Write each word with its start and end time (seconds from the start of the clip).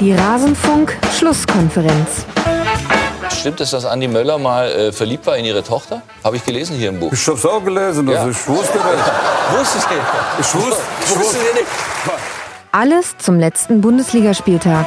Die 0.00 0.12
Rasenfunk-Schlusskonferenz. 0.12 2.26
Stimmt 3.32 3.60
es, 3.60 3.70
dass 3.70 3.84
Andi 3.84 4.08
Möller 4.08 4.38
mal 4.38 4.68
äh, 4.70 4.92
verliebt 4.92 5.26
war 5.26 5.36
in 5.36 5.44
ihre 5.44 5.62
Tochter? 5.62 6.02
Habe 6.24 6.36
ich 6.36 6.44
gelesen 6.44 6.76
hier 6.76 6.88
im 6.90 6.98
Buch. 7.00 7.12
Ich 7.12 7.26
habe 7.26 7.38
es 7.38 7.46
auch 7.46 7.62
gelesen, 7.64 8.08
also 8.08 8.12
Ja. 8.24 8.28
ich 8.28 8.48
wusste 8.48 8.78
das. 8.78 8.84
Wusste 9.58 9.78
ich 9.78 9.88
nicht. 9.88 10.00
Ich 10.40 10.54
wusste, 10.54 10.76
ich 11.04 11.10
Wusste 11.10 11.20
wusste. 11.20 11.36
ich 11.38 11.54
nicht. 11.60 11.66
Alles 12.72 13.16
zum 13.18 13.38
letzten 13.38 13.80
Bundesligaspieltag. 13.80 14.86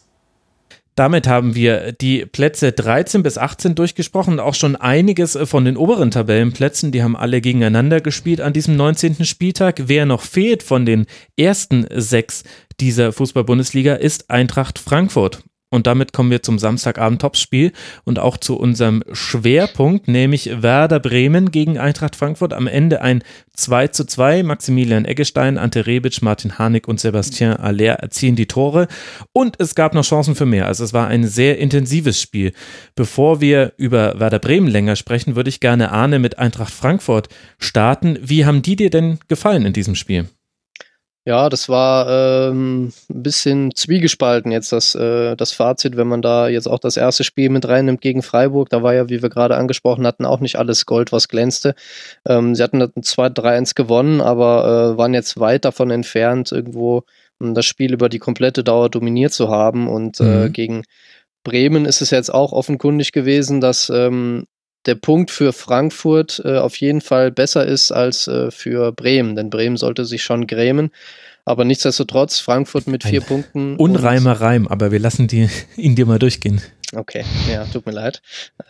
Damit 0.95 1.25
haben 1.25 1.55
wir 1.55 1.93
die 1.93 2.25
Plätze 2.25 2.73
13 2.73 3.23
bis 3.23 3.37
18 3.37 3.75
durchgesprochen, 3.75 4.39
auch 4.39 4.55
schon 4.55 4.75
einiges 4.75 5.37
von 5.45 5.63
den 5.63 5.77
oberen 5.77 6.11
Tabellenplätzen, 6.11 6.91
die 6.91 7.01
haben 7.01 7.15
alle 7.15 7.39
gegeneinander 7.39 8.01
gespielt 8.01 8.41
an 8.41 8.51
diesem 8.51 8.75
19. 8.75 9.23
Spieltag. 9.23 9.83
Wer 9.85 10.05
noch 10.05 10.21
fehlt 10.21 10.63
von 10.63 10.85
den 10.85 11.05
ersten 11.37 11.87
sechs 11.89 12.43
dieser 12.81 13.13
Fußball-Bundesliga 13.13 13.95
ist 13.95 14.29
Eintracht 14.29 14.79
Frankfurt. 14.79 15.43
Und 15.73 15.87
damit 15.87 16.11
kommen 16.11 16.29
wir 16.29 16.43
zum 16.43 16.59
Samstagabend-Topspiel 16.59 17.71
und 18.03 18.19
auch 18.19 18.35
zu 18.35 18.59
unserem 18.59 19.03
Schwerpunkt, 19.13 20.09
nämlich 20.09 20.61
Werder 20.61 20.99
Bremen 20.99 21.49
gegen 21.49 21.79
Eintracht 21.79 22.17
Frankfurt. 22.17 22.53
Am 22.53 22.67
Ende 22.67 23.01
ein 23.01 23.23
2 23.55 23.87
zu 23.87 24.05
2. 24.05 24.43
Maximilian 24.43 25.05
Eggestein, 25.05 25.57
Ante 25.57 25.87
Rebic, 25.87 26.21
Martin 26.21 26.59
Harnik 26.59 26.89
und 26.89 26.99
Sebastian 26.99 27.55
Aller 27.55 27.93
erzielen 27.95 28.35
die 28.35 28.47
Tore. 28.47 28.89
Und 29.31 29.61
es 29.61 29.73
gab 29.73 29.93
noch 29.93 30.03
Chancen 30.03 30.35
für 30.35 30.45
mehr. 30.45 30.67
Also 30.67 30.83
es 30.83 30.91
war 30.91 31.07
ein 31.07 31.25
sehr 31.25 31.57
intensives 31.57 32.19
Spiel. 32.19 32.51
Bevor 32.95 33.39
wir 33.39 33.71
über 33.77 34.19
Werder 34.19 34.39
Bremen 34.39 34.67
länger 34.67 34.97
sprechen, 34.97 35.37
würde 35.37 35.49
ich 35.49 35.61
gerne 35.61 35.91
Arne 35.91 36.19
mit 36.19 36.37
Eintracht 36.37 36.73
Frankfurt 36.73 37.29
starten. 37.59 38.19
Wie 38.21 38.45
haben 38.45 38.61
die 38.61 38.75
dir 38.75 38.89
denn 38.89 39.19
gefallen 39.29 39.65
in 39.65 39.71
diesem 39.71 39.95
Spiel? 39.95 40.27
Ja, 41.27 41.49
das 41.49 41.69
war 41.69 42.49
ähm, 42.49 42.91
ein 43.11 43.21
bisschen 43.21 43.75
zwiegespalten 43.75 44.51
jetzt 44.51 44.71
das, 44.71 44.95
äh, 44.95 45.35
das 45.35 45.51
Fazit, 45.51 45.95
wenn 45.95 46.07
man 46.07 46.23
da 46.23 46.47
jetzt 46.47 46.65
auch 46.67 46.79
das 46.79 46.97
erste 46.97 47.23
Spiel 47.23 47.49
mit 47.49 47.67
reinnimmt 47.67 48.01
gegen 48.01 48.23
Freiburg. 48.23 48.69
Da 48.69 48.81
war 48.81 48.95
ja, 48.95 49.07
wie 49.07 49.21
wir 49.21 49.29
gerade 49.29 49.55
angesprochen 49.55 50.07
hatten, 50.07 50.25
auch 50.25 50.39
nicht 50.39 50.55
alles 50.55 50.87
Gold, 50.87 51.11
was 51.11 51.27
glänzte. 51.27 51.75
Ähm, 52.27 52.55
sie 52.55 52.63
hatten 52.63 52.79
das 52.79 52.89
2-3-1 53.03 53.75
gewonnen, 53.75 54.19
aber 54.19 54.93
äh, 54.95 54.97
waren 54.97 55.13
jetzt 55.13 55.39
weit 55.39 55.63
davon 55.65 55.91
entfernt, 55.91 56.51
irgendwo 56.51 57.03
um 57.39 57.53
das 57.53 57.65
Spiel 57.67 57.93
über 57.93 58.09
die 58.09 58.19
komplette 58.19 58.63
Dauer 58.63 58.89
dominiert 58.89 59.31
zu 59.33 59.49
haben. 59.49 59.87
Und 59.87 60.19
äh, 60.21 60.49
Mhm. 60.49 60.53
gegen 60.53 60.83
Bremen 61.43 61.85
ist 61.85 62.01
es 62.01 62.11
jetzt 62.11 62.33
auch 62.33 62.51
offenkundig 62.53 63.11
gewesen, 63.11 63.61
dass 63.61 63.89
ähm, 63.91 64.45
der 64.85 64.95
Punkt 64.95 65.31
für 65.31 65.53
Frankfurt 65.53 66.41
äh, 66.43 66.57
auf 66.57 66.77
jeden 66.77 67.01
Fall 67.01 67.31
besser 67.31 67.65
ist 67.65 67.91
als 67.91 68.27
äh, 68.27 68.51
für 68.51 68.91
Bremen, 68.91 69.35
denn 69.35 69.49
Bremen 69.49 69.77
sollte 69.77 70.05
sich 70.05 70.23
schon 70.23 70.47
grämen. 70.47 70.91
Aber 71.45 71.65
nichtsdestotrotz, 71.65 72.39
Frankfurt 72.39 72.87
mit 72.87 73.03
vier 73.03 73.21
Ein 73.21 73.27
Punkten. 73.27 73.75
Unreimer 73.77 74.33
Reim, 74.33 74.67
aber 74.67 74.91
wir 74.91 74.99
lassen 74.99 75.27
die, 75.27 75.49
ihn 75.75 75.95
dir 75.95 76.05
mal 76.05 76.19
durchgehen. 76.19 76.61
Okay, 76.93 77.23
ja, 77.49 77.63
tut 77.65 77.85
mir 77.85 77.93
leid. 77.93 78.21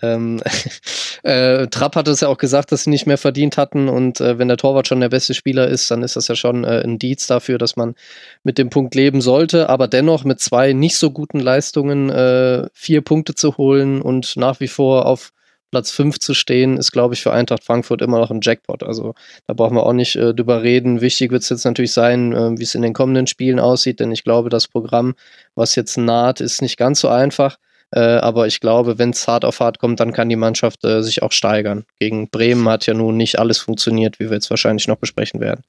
Ähm, 0.03 0.41
äh, 1.23 1.67
Trapp 1.67 1.95
hatte 1.95 2.11
es 2.11 2.19
ja 2.19 2.27
auch 2.27 2.37
gesagt, 2.37 2.71
dass 2.71 2.83
sie 2.83 2.91
nicht 2.91 3.07
mehr 3.07 3.17
verdient 3.17 3.57
hatten. 3.57 3.89
Und 3.89 4.21
äh, 4.21 4.37
wenn 4.37 4.47
der 4.47 4.57
Torwart 4.57 4.87
schon 4.87 4.99
der 4.99 5.09
beste 5.09 5.33
Spieler 5.33 5.67
ist, 5.67 5.89
dann 5.89 6.03
ist 6.03 6.15
das 6.15 6.27
ja 6.27 6.35
schon 6.35 6.63
äh, 6.63 6.81
ein 6.81 6.91
Indiz 6.91 7.25
dafür, 7.25 7.57
dass 7.57 7.75
man 7.77 7.95
mit 8.43 8.59
dem 8.59 8.69
Punkt 8.69 8.93
leben 8.93 9.21
sollte. 9.21 9.69
Aber 9.69 9.87
dennoch 9.87 10.23
mit 10.23 10.39
zwei 10.39 10.73
nicht 10.73 10.97
so 10.97 11.09
guten 11.09 11.39
Leistungen 11.39 12.09
äh, 12.11 12.67
vier 12.73 13.01
Punkte 13.01 13.33
zu 13.33 13.57
holen 13.57 14.01
und 14.03 14.37
nach 14.37 14.59
wie 14.59 14.67
vor 14.67 15.07
auf 15.07 15.33
Platz 15.71 15.91
5 15.91 16.19
zu 16.19 16.33
stehen, 16.33 16.77
ist, 16.77 16.91
glaube 16.91 17.13
ich, 17.13 17.21
für 17.21 17.31
Eintracht 17.31 17.63
Frankfurt 17.63 18.01
immer 18.01 18.19
noch 18.19 18.29
ein 18.29 18.41
Jackpot. 18.41 18.83
Also 18.83 19.15
da 19.47 19.53
brauchen 19.53 19.75
wir 19.75 19.85
auch 19.85 19.93
nicht 19.93 20.15
äh, 20.15 20.33
drüber 20.33 20.61
reden. 20.63 21.01
Wichtig 21.01 21.31
wird 21.31 21.43
es 21.43 21.49
jetzt 21.49 21.65
natürlich 21.65 21.93
sein, 21.93 22.33
äh, 22.33 22.57
wie 22.57 22.63
es 22.63 22.75
in 22.75 22.81
den 22.81 22.93
kommenden 22.93 23.27
Spielen 23.27 23.59
aussieht, 23.59 23.99
denn 23.99 24.11
ich 24.11 24.23
glaube, 24.23 24.49
das 24.49 24.67
Programm, 24.67 25.15
was 25.55 25.75
jetzt 25.75 25.97
naht, 25.97 26.41
ist 26.41 26.61
nicht 26.61 26.77
ganz 26.77 26.99
so 26.99 27.07
einfach. 27.07 27.57
Äh, 27.93 27.99
aber 27.99 28.47
ich 28.47 28.59
glaube, 28.59 28.97
wenn 28.99 29.09
es 29.09 29.27
hart 29.27 29.45
auf 29.45 29.59
hart 29.59 29.79
kommt, 29.79 29.99
dann 29.99 30.13
kann 30.13 30.29
die 30.29 30.35
Mannschaft 30.35 30.83
äh, 30.85 31.01
sich 31.03 31.23
auch 31.23 31.31
steigern. 31.31 31.85
Gegen 31.99 32.29
Bremen 32.29 32.67
hat 32.69 32.85
ja 32.85 32.93
nun 32.93 33.17
nicht 33.17 33.39
alles 33.39 33.59
funktioniert, 33.59 34.19
wie 34.19 34.29
wir 34.29 34.35
jetzt 34.35 34.49
wahrscheinlich 34.49 34.87
noch 34.87 34.97
besprechen 34.97 35.41
werden. 35.41 35.63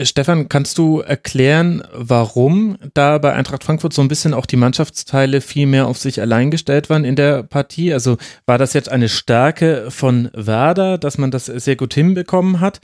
Stefan, 0.00 0.48
kannst 0.48 0.78
du 0.78 1.00
erklären, 1.00 1.82
warum 1.92 2.78
da 2.94 3.18
bei 3.18 3.32
Eintracht 3.32 3.64
Frankfurt 3.64 3.92
so 3.92 4.00
ein 4.00 4.06
bisschen 4.06 4.32
auch 4.32 4.46
die 4.46 4.56
Mannschaftsteile 4.56 5.40
viel 5.40 5.66
mehr 5.66 5.88
auf 5.88 5.98
sich 5.98 6.20
allein 6.20 6.52
gestellt 6.52 6.88
waren 6.88 7.04
in 7.04 7.16
der 7.16 7.42
Partie? 7.42 7.92
Also 7.92 8.16
war 8.46 8.58
das 8.58 8.74
jetzt 8.74 8.88
eine 8.88 9.08
Stärke 9.08 9.90
von 9.90 10.30
Werder, 10.32 10.98
dass 10.98 11.18
man 11.18 11.32
das 11.32 11.46
sehr 11.46 11.74
gut 11.74 11.94
hinbekommen 11.94 12.60
hat? 12.60 12.80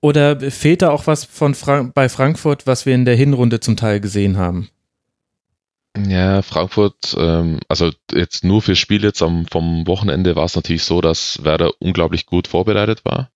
Oder 0.00 0.38
fehlt 0.52 0.82
da 0.82 0.90
auch 0.90 1.08
was 1.08 1.24
von 1.24 1.56
Frank 1.56 1.94
bei 1.94 2.08
Frankfurt, 2.08 2.64
was 2.64 2.86
wir 2.86 2.94
in 2.94 3.06
der 3.06 3.16
Hinrunde 3.16 3.58
zum 3.58 3.76
Teil 3.76 3.98
gesehen 3.98 4.36
haben? 4.36 4.68
Ja, 5.96 6.42
Frankfurt, 6.42 7.16
ähm, 7.18 7.58
also 7.68 7.90
jetzt 8.12 8.44
nur 8.44 8.62
fürs 8.62 8.78
Spiel 8.78 9.02
jetzt 9.02 9.20
am, 9.20 9.46
vom 9.46 9.86
Wochenende 9.88 10.36
war 10.36 10.44
es 10.44 10.54
natürlich 10.54 10.84
so, 10.84 11.00
dass 11.00 11.42
Werder 11.42 11.72
unglaublich 11.80 12.26
gut 12.26 12.46
vorbereitet 12.46 13.04
war 13.04 13.30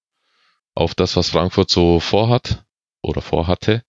auf 0.77 0.95
das, 0.95 1.17
was 1.17 1.31
Frankfurt 1.31 1.71
so 1.71 1.99
vorhat 1.99 2.66
oder 3.03 3.21
vorhatte. 3.21 3.83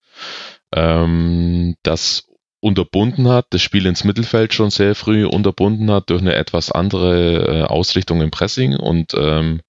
Ähm, 0.72 1.76
das 1.82 2.24
unterbunden 2.60 3.28
hat, 3.28 3.46
das 3.50 3.62
Spiel 3.62 3.86
ins 3.86 4.04
Mittelfeld 4.04 4.52
schon 4.52 4.70
sehr 4.70 4.94
früh 4.94 5.24
unterbunden 5.24 5.90
hat 5.90 6.10
durch 6.10 6.20
eine 6.20 6.34
etwas 6.34 6.72
andere 6.72 7.44
äh, 7.44 7.62
Ausrichtung 7.62 8.20
im 8.20 8.30
Pressing 8.30 8.76
und 8.76 9.14
ähm, 9.14 9.60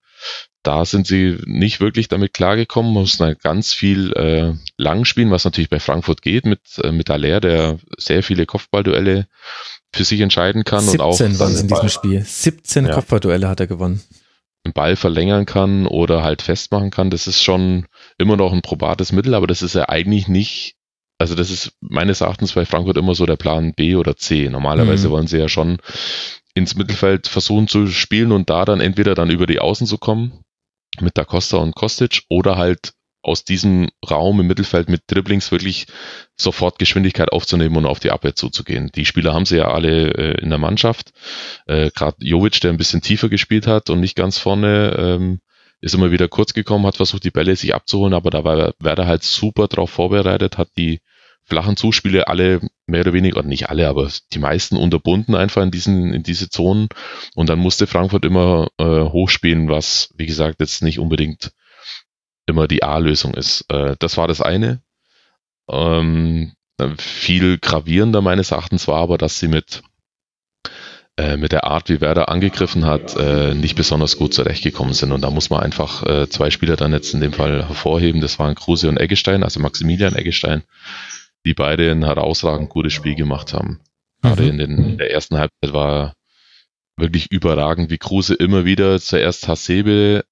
da 0.64 0.84
sind 0.84 1.08
sie 1.08 1.38
nicht 1.46 1.80
wirklich 1.80 2.10
damit 2.10 2.34
klargekommen, 2.34 2.92
mussten 2.92 3.36
ganz 3.42 3.74
viel 3.74 4.12
äh, 4.14 4.54
lang 4.78 5.06
spielen, 5.06 5.32
was 5.32 5.46
natürlich 5.46 5.70
bei 5.70 5.80
Frankfurt 5.80 6.22
geht, 6.22 6.46
mit, 6.46 6.60
äh, 6.84 6.92
mit 6.92 7.10
Aller, 7.10 7.40
der 7.40 7.80
sehr 7.98 8.24
viele 8.24 8.46
Kopfballduelle 8.46 9.28
für 9.94 10.04
sich 10.04 10.20
entscheiden 10.20 10.66
kann 10.66 10.82
17 10.82 11.00
und 11.00 11.06
auch 11.06 11.20
waren 11.20 11.54
es 11.54 11.62
in 11.62 11.68
diesem 11.68 11.90
Spiel. 11.90 12.22
17 12.24 12.88
Ja. 12.88 12.94
Kopfballduelle 12.94 13.48
hat 13.48 13.60
er 13.62 13.68
gewonnen. 13.68 14.02
Den 14.66 14.74
Ball 14.74 14.96
verlängern 14.96 15.46
kann 15.46 15.88
oder 15.88 16.24
halt 16.24 16.42
festmachen 16.42 16.92
kann. 16.92 17.09
Das 17.09 17.28
ist 17.28 17.42
schon 17.42 17.88
immer 18.18 18.38
noch 18.38 18.53
ein 18.53 18.62
probates 18.62 19.12
Mittel, 19.12 19.34
aber 19.34 19.47
das 19.47 19.62
ist 19.62 19.75
ja 19.75 19.88
eigentlich 19.90 20.28
nicht, 20.28 20.75
also 21.18 21.36
das 21.36 21.50
ist 21.50 21.74
meines 21.81 22.22
Erachtens 22.22 22.53
bei 22.53 22.66
Frankfurt 22.66 22.98
immer 22.98 23.16
so 23.16 23.25
der 23.25 23.38
Plan 23.38 23.74
B 23.74 23.96
oder 23.96 24.16
C. 24.18 24.50
Normalerweise 24.50 25.08
Mhm. 25.08 25.12
wollen 25.12 25.28
sie 25.28 25.38
ja 25.38 25.50
schon 25.50 25.78
ins 26.53 26.75
Mittelfeld 26.75 27.28
versuchen 27.28 27.68
zu 27.68 27.88
spielen 27.88 28.31
und 28.31 28.50
da 28.50 28.66
dann 28.66 28.81
entweder 28.81 29.16
dann 29.16 29.30
über 29.30 29.45
die 29.45 29.60
Außen 29.60 29.88
zu 29.88 29.98
kommen 29.98 30.44
mit 31.00 31.18
Da 31.18 31.24
Costa 31.24 31.57
und 31.57 31.75
Kostic 31.75 32.24
oder 32.30 32.57
halt 32.57 32.94
aus 33.21 33.44
diesem 33.44 33.89
Raum 34.10 34.39
im 34.39 34.48
Mittelfeld 34.48 34.89
mit 34.89 35.01
Dribblings 35.07 35.51
wirklich 35.51 35.88
sofort 36.38 36.80
Geschwindigkeit 36.80 37.31
aufzunehmen 37.31 37.77
und 37.77 37.86
auf 37.86 38.00
die 38.00 38.12
Abwehr 38.12 38.36
zuzugehen. 38.36 38.92
Die 38.95 39.06
Spieler 39.06 39.33
haben 39.33 39.45
sie 39.45 39.57
ja 39.57 39.71
alle 39.71 40.13
äh, 40.13 40.42
in 40.42 40.50
der 40.50 40.60
Mannschaft. 40.60 41.12
Äh, 41.68 41.92
Gerade 41.92 42.18
Jovic, 42.19 42.62
der 42.62 42.71
ein 42.71 42.77
bisschen 42.77 43.01
tiefer 43.01 43.30
gespielt 43.30 43.68
hat 43.68 43.89
und 43.89 44.00
nicht 44.00 44.16
ganz 44.16 44.38
vorne, 44.38 44.95
ähm, 44.98 45.39
ist 45.81 45.95
immer 45.95 46.12
wieder 46.12 46.27
kurz 46.27 46.54
gekommen, 46.54 46.86
hat 46.86 46.98
versucht, 46.98 47.24
die 47.24 47.31
Bälle 47.31 47.56
sich 47.56 47.74
abzuholen, 47.74 48.13
aber 48.13 48.30
da 48.30 48.44
war 48.44 48.74
Werder 48.80 49.07
halt 49.07 49.24
super 49.24 49.68
drauf 49.68 49.89
vorbereitet, 49.89 50.57
hat 50.57 50.69
die 50.77 51.00
flachen 51.50 51.77
Zuspiele 51.77 52.27
alle 52.27 52.62
mehr 52.86 53.01
oder 53.01 53.13
weniger, 53.13 53.38
oder 53.38 53.48
nicht 53.48 53.69
alle, 53.69 53.88
aber 53.88 54.10
die 54.33 54.39
meisten 54.39 54.77
unterbunden 54.77 55.36
einfach 55.36 55.63
in 55.63 55.72
diesen, 55.72 56.13
in 56.13 56.24
diese 56.24 56.50
Zonen. 56.50 56.88
Und 57.36 57.50
dann 57.50 57.60
musste 57.60 57.88
Frankfurt 57.88 58.24
immer 58.24 58.68
äh, 58.77 58.83
hochspielen, 58.83 59.68
was, 59.68 60.13
wie 60.15 60.27
gesagt, 60.27 60.60
jetzt 60.60 60.83
nicht 60.83 61.00
unbedingt 61.00 61.51
immer 62.50 62.68
die 62.68 62.84
A-Lösung 62.84 63.34
ist. 63.34 63.66
Äh, 63.69 63.96
das 64.00 64.18
war 64.18 64.28
das 64.28 64.42
eine. 64.42 64.81
Ähm, 65.69 66.54
viel 66.98 67.57
gravierender 67.57 68.22
meines 68.22 68.51
Erachtens 68.51 68.88
war 68.88 68.98
aber, 68.98 69.18
dass 69.18 69.40
sie 69.40 69.48
mit 69.48 69.81
äh, 71.18 71.36
mit 71.36 71.51
der 71.51 71.66
Art, 71.66 71.90
wie 71.90 72.00
Werder 72.00 72.30
angegriffen 72.30 72.86
hat, 72.86 73.16
äh, 73.18 73.54
nicht 73.54 73.75
besonders 73.75 74.18
gut 74.18 74.34
zurechtgekommen 74.34 74.94
sind. 74.94 75.12
Und 75.12 75.22
da 75.22 75.30
muss 75.31 75.50
man 75.50 75.62
einfach 75.62 76.04
äh, 76.06 76.30
zwei 76.30 76.50
Spieler 76.50 76.78
dann 76.78 76.94
jetzt 76.94 77.13
in 77.13 77.19
dem 77.19 77.34
Fall 77.34 77.68
hervorheben. 77.68 78.22
Das 78.22 78.40
waren 78.40 78.56
Kruse 78.56 78.88
und 78.88 78.98
Eggestein, 78.98 79.44
also 79.44 79.60
Maximilian 79.60 80.16
Eggestein, 80.16 80.63
die 81.46 81.54
beide 81.54 81.92
ein 81.92 82.06
herausragend 82.06 82.69
gutes 82.69 82.94
Spiel 82.94 83.16
gemacht 83.16 83.54
haben. 83.54 83.81
Gerade 84.22 84.44
Mhm. 84.44 84.50
in, 84.50 84.57
den, 84.57 84.78
in 84.78 84.98
der 84.98 85.12
ersten 85.12 85.38
Halbzeit 85.38 85.74
war 85.74 86.13
wirklich 86.96 87.31
überragend, 87.31 87.90
wie 87.90 87.98
Kruse 87.98 88.36
immer 88.36 88.63
wieder 88.63 89.00
zuerst 89.00 89.48
Hasebe 89.48 90.24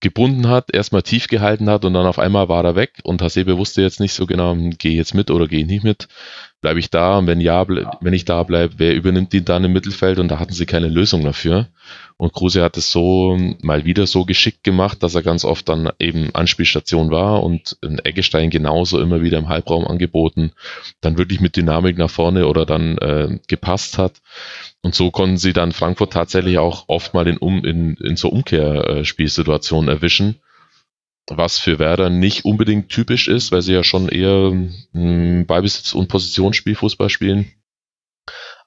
gebunden 0.00 0.48
hat, 0.48 0.74
erstmal 0.74 1.02
tief 1.02 1.28
gehalten 1.28 1.70
hat 1.70 1.84
und 1.84 1.94
dann 1.94 2.06
auf 2.06 2.18
einmal 2.18 2.48
war 2.48 2.64
er 2.64 2.76
weg 2.76 3.00
und 3.04 3.22
Hasebe 3.22 3.56
wusste 3.56 3.80
jetzt 3.80 4.00
nicht 4.00 4.12
so 4.12 4.26
genau, 4.26 4.52
hm, 4.52 4.76
gehe 4.76 4.92
ich 4.92 4.98
jetzt 4.98 5.14
mit 5.14 5.30
oder 5.30 5.48
gehe 5.48 5.60
ich 5.60 5.66
nicht 5.66 5.84
mit. 5.84 6.08
Bleibe 6.60 6.78
ich 6.78 6.90
da 6.90 7.18
und 7.18 7.26
wenn 7.26 7.40
ja, 7.40 7.66
wenn 7.68 8.12
ich 8.12 8.24
da 8.24 8.42
bleibe, 8.42 8.74
wer 8.78 8.94
übernimmt 8.94 9.34
ihn 9.34 9.44
dann 9.44 9.64
im 9.64 9.72
Mittelfeld 9.72 10.18
und 10.18 10.28
da 10.28 10.38
hatten 10.38 10.52
sie 10.52 10.66
keine 10.66 10.88
Lösung 10.88 11.22
dafür. 11.24 11.68
Und 12.16 12.32
Kruse 12.32 12.62
hat 12.62 12.76
es 12.76 12.92
so 12.92 13.36
mal 13.60 13.84
wieder 13.84 14.06
so 14.06 14.24
geschickt 14.24 14.62
gemacht, 14.62 15.02
dass 15.02 15.14
er 15.14 15.22
ganz 15.22 15.44
oft 15.44 15.68
dann 15.68 15.90
eben 15.98 16.34
Anspielstation 16.34 17.10
war 17.10 17.42
und 17.42 17.76
in 17.82 17.98
Eggestein 17.98 18.50
genauso 18.50 19.00
immer 19.00 19.20
wieder 19.20 19.38
im 19.38 19.48
Halbraum 19.48 19.86
angeboten, 19.86 20.52
dann 21.00 21.18
wirklich 21.18 21.40
mit 21.40 21.56
Dynamik 21.56 21.98
nach 21.98 22.10
vorne 22.10 22.46
oder 22.46 22.66
dann 22.66 22.98
äh, 22.98 23.38
gepasst 23.48 23.98
hat. 23.98 24.20
Und 24.84 24.94
so 24.94 25.10
konnten 25.10 25.38
sie 25.38 25.54
dann 25.54 25.72
Frankfurt 25.72 26.12
tatsächlich 26.12 26.58
auch 26.58 26.84
oft 26.88 27.14
mal 27.14 27.26
in, 27.26 27.38
um, 27.38 27.64
in, 27.64 27.94
in 27.94 28.16
so 28.16 28.28
Umkehrspielsituationen 28.28 29.88
erwischen, 29.88 30.36
was 31.26 31.58
für 31.58 31.78
Werder 31.78 32.10
nicht 32.10 32.44
unbedingt 32.44 32.90
typisch 32.90 33.26
ist, 33.26 33.50
weil 33.50 33.62
sie 33.62 33.72
ja 33.72 33.82
schon 33.82 34.10
eher 34.10 34.52
mh, 34.92 35.44
Ballbesitz- 35.46 35.94
und 35.94 36.08
Positionsspiel 36.08 36.74
Fußball 36.74 37.08
spielen. 37.08 37.50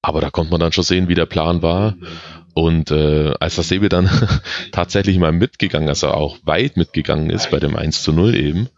Aber 0.02 0.20
da 0.20 0.32
konnte 0.32 0.50
man 0.50 0.60
dann 0.60 0.72
schon 0.72 0.84
sehen, 0.84 1.08
wie 1.08 1.14
der 1.14 1.28
Plan 1.28 1.62
war. 1.62 1.96
Und 2.56 2.90
äh, 2.90 3.36
als 3.40 3.54
der 3.54 3.64
Sebe 3.64 3.88
dann 3.88 4.10
tatsächlich 4.72 5.20
mal 5.20 5.32
mitgegangen, 5.32 5.88
also 5.88 6.08
auch 6.08 6.40
weit 6.42 6.78
mitgegangen 6.78 7.30
ist 7.30 7.52
bei 7.52 7.60
dem 7.60 7.76
1 7.76 8.02
zu 8.02 8.12
0 8.12 8.34
eben, 8.34 8.70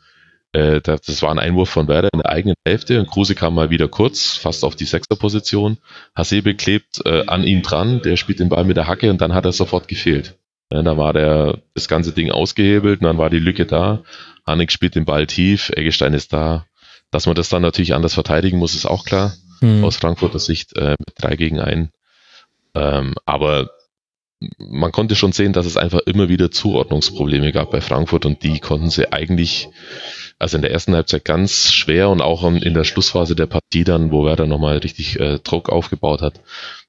äh, 0.54 0.82
das, 0.82 1.02
das 1.02 1.22
war 1.22 1.32
ein 1.32 1.40
Einwurf 1.40 1.70
von 1.70 1.88
Werder 1.88 2.10
in 2.14 2.20
der 2.20 2.32
eigenen 2.32 2.56
Hälfte 2.66 3.00
und 3.00 3.10
Kruse 3.10 3.36
kam 3.36 3.56
mal 3.56 3.70
wieder 3.70 3.88
kurz, 3.88 4.36
fast 4.38 4.64
auf 4.64 4.76
die 4.76 4.86
Sechserposition. 4.86 5.78
Hasebe 6.16 6.56
klebt 6.56 7.06
äh, 7.06 7.26
an 7.28 7.44
ihm 7.44 7.62
dran, 7.62 8.02
der 8.02 8.18
spielt 8.18 8.40
den 8.40 8.50
Ball 8.50 8.64
mit 8.64 8.78
der 8.78 8.88
Hacke 8.88 9.10
und 9.10 9.22
dann 9.22 9.34
hat 9.34 9.46
er 9.46 9.52
sofort 9.52 9.88
gefehlt. 9.88 10.38
Ja, 10.72 10.84
da 10.84 10.98
war 10.98 11.14
der, 11.14 11.60
das 11.74 11.88
ganze 11.88 12.12
Ding 12.12 12.32
ausgehebelt 12.32 13.02
und 13.02 13.06
dann 13.06 13.18
war 13.18 13.30
die 13.30 13.40
Lücke 13.40 13.66
da. 13.66 14.04
Hanik 14.46 14.72
spielt 14.72 14.96
den 14.96 15.06
Ball 15.06 15.26
tief, 15.26 15.70
Eggestein 15.70 16.14
ist 16.14 16.34
da. 16.34 16.66
Dass 17.12 17.26
man 17.26 17.36
das 17.36 17.50
dann 17.50 17.64
natürlich 17.64 17.96
anders 17.96 18.14
verteidigen 18.14 18.60
muss, 18.60 18.76
ist 18.76 18.86
auch 18.86 19.04
klar 19.04 19.34
Hm. 19.62 19.84
aus 19.84 19.98
Frankfurter 19.98 20.40
Sicht 20.40 20.76
äh, 20.78 20.96
mit 21.00 21.14
3 21.16 21.36
gegen 21.36 21.60
1. 21.60 21.90
Ähm, 22.76 23.16
aber 23.26 23.72
man 24.58 24.92
konnte 24.92 25.16
schon 25.16 25.34
sehen, 25.34 25.52
dass 25.52 25.66
es 25.66 25.76
einfach 25.76 26.00
immer 26.06 26.30
wieder 26.30 26.50
Zuordnungsprobleme 26.50 27.52
gab 27.52 27.72
bei 27.72 27.82
Frankfurt 27.82 28.26
und 28.26 28.44
die 28.44 28.60
konnten 28.60 28.90
sie 28.90 29.12
eigentlich, 29.12 29.70
also 30.40 30.58
in 30.58 30.62
der 30.62 30.72
ersten 30.72 30.96
Halbzeit 30.96 31.26
ganz 31.26 31.72
schwer 31.72 32.10
und 32.10 32.22
auch 32.22 32.44
in 32.44 32.74
der 32.74 32.84
Schlussphase 32.84 33.36
der 33.36 33.46
Partie 33.46 33.84
dann, 33.84 34.12
wo 34.12 34.26
Werder 34.26 34.48
nochmal 34.48 34.78
richtig 34.78 35.20
äh, 35.20 35.40
Druck 35.40 35.70
aufgebaut 35.70 36.22
hat, 36.22 36.42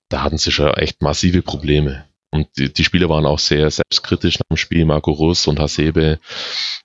da 0.09 0.23
hatten 0.23 0.39
sie 0.39 0.53
schon 0.53 0.73
echt 0.75 1.03
massive 1.03 1.43
Probleme. 1.43 2.05
Und 2.33 2.47
die, 2.57 2.73
die 2.73 2.85
Spieler 2.85 3.09
waren 3.09 3.27
auch 3.27 3.41
sehr 3.41 3.71
selbstkritisch 3.71 4.39
nach 4.39 4.47
dem 4.49 4.57
Spiel. 4.57 4.85
Marco 4.85 5.11
Russ 5.11 5.49
und 5.49 5.59
Hasebe 5.59 6.21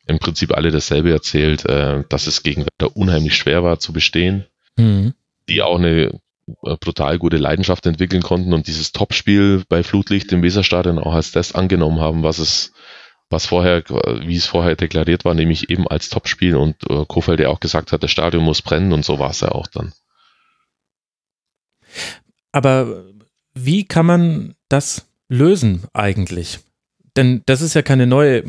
im 0.07 0.17
Prinzip 0.17 0.51
alle 0.57 0.71
dasselbe 0.71 1.11
erzählt, 1.11 1.65
äh, 1.65 2.03
dass 2.09 2.27
es 2.27 2.43
gegen 2.43 2.65
Werder 2.65 2.97
unheimlich 2.97 3.35
schwer 3.35 3.63
war 3.63 3.79
zu 3.79 3.93
bestehen 3.93 4.45
Hm. 4.77 5.13
die 5.47 5.61
auch 5.61 5.77
eine 5.77 6.19
äh, 6.63 6.75
brutal 6.79 7.17
gute 7.17 7.37
Leidenschaft 7.37 7.85
entwickeln 7.85 8.21
konnten 8.21 8.53
und 8.53 8.67
dieses 8.67 8.91
Topspiel 8.91 9.63
bei 9.69 9.83
Flutlicht 9.83 10.31
im 10.31 10.43
Weserstadion 10.43 10.99
auch 10.99 11.13
als 11.13 11.31
das 11.31 11.55
angenommen 11.55 12.01
haben, 12.01 12.23
was 12.23 12.39
es, 12.39 12.73
was 13.29 13.47
vorher, 13.47 13.83
wie 13.83 14.35
es 14.35 14.45
vorher 14.45 14.75
deklariert 14.75 15.25
war, 15.25 15.33
nämlich 15.33 15.69
eben 15.69 15.87
als 15.87 16.09
Topspiel 16.09 16.55
und 16.55 16.75
äh, 16.89 17.05
Kofeld 17.07 17.39
ja 17.39 17.49
auch 17.49 17.59
gesagt 17.59 17.91
hat, 17.91 18.03
das 18.03 18.11
Stadion 18.11 18.43
muss 18.43 18.61
brennen 18.61 18.93
und 18.93 19.03
so 19.03 19.19
war 19.19 19.31
es 19.31 19.41
ja 19.41 19.49
auch 19.49 19.67
dann. 19.67 19.93
Aber 22.51 23.05
wie 23.53 23.85
kann 23.85 24.05
man 24.05 24.55
das 24.69 25.07
lösen 25.27 25.83
eigentlich? 25.93 26.59
Denn 27.15 27.41
das 27.45 27.61
ist 27.61 27.73
ja 27.73 27.81
keine 27.81 28.07
neue 28.07 28.43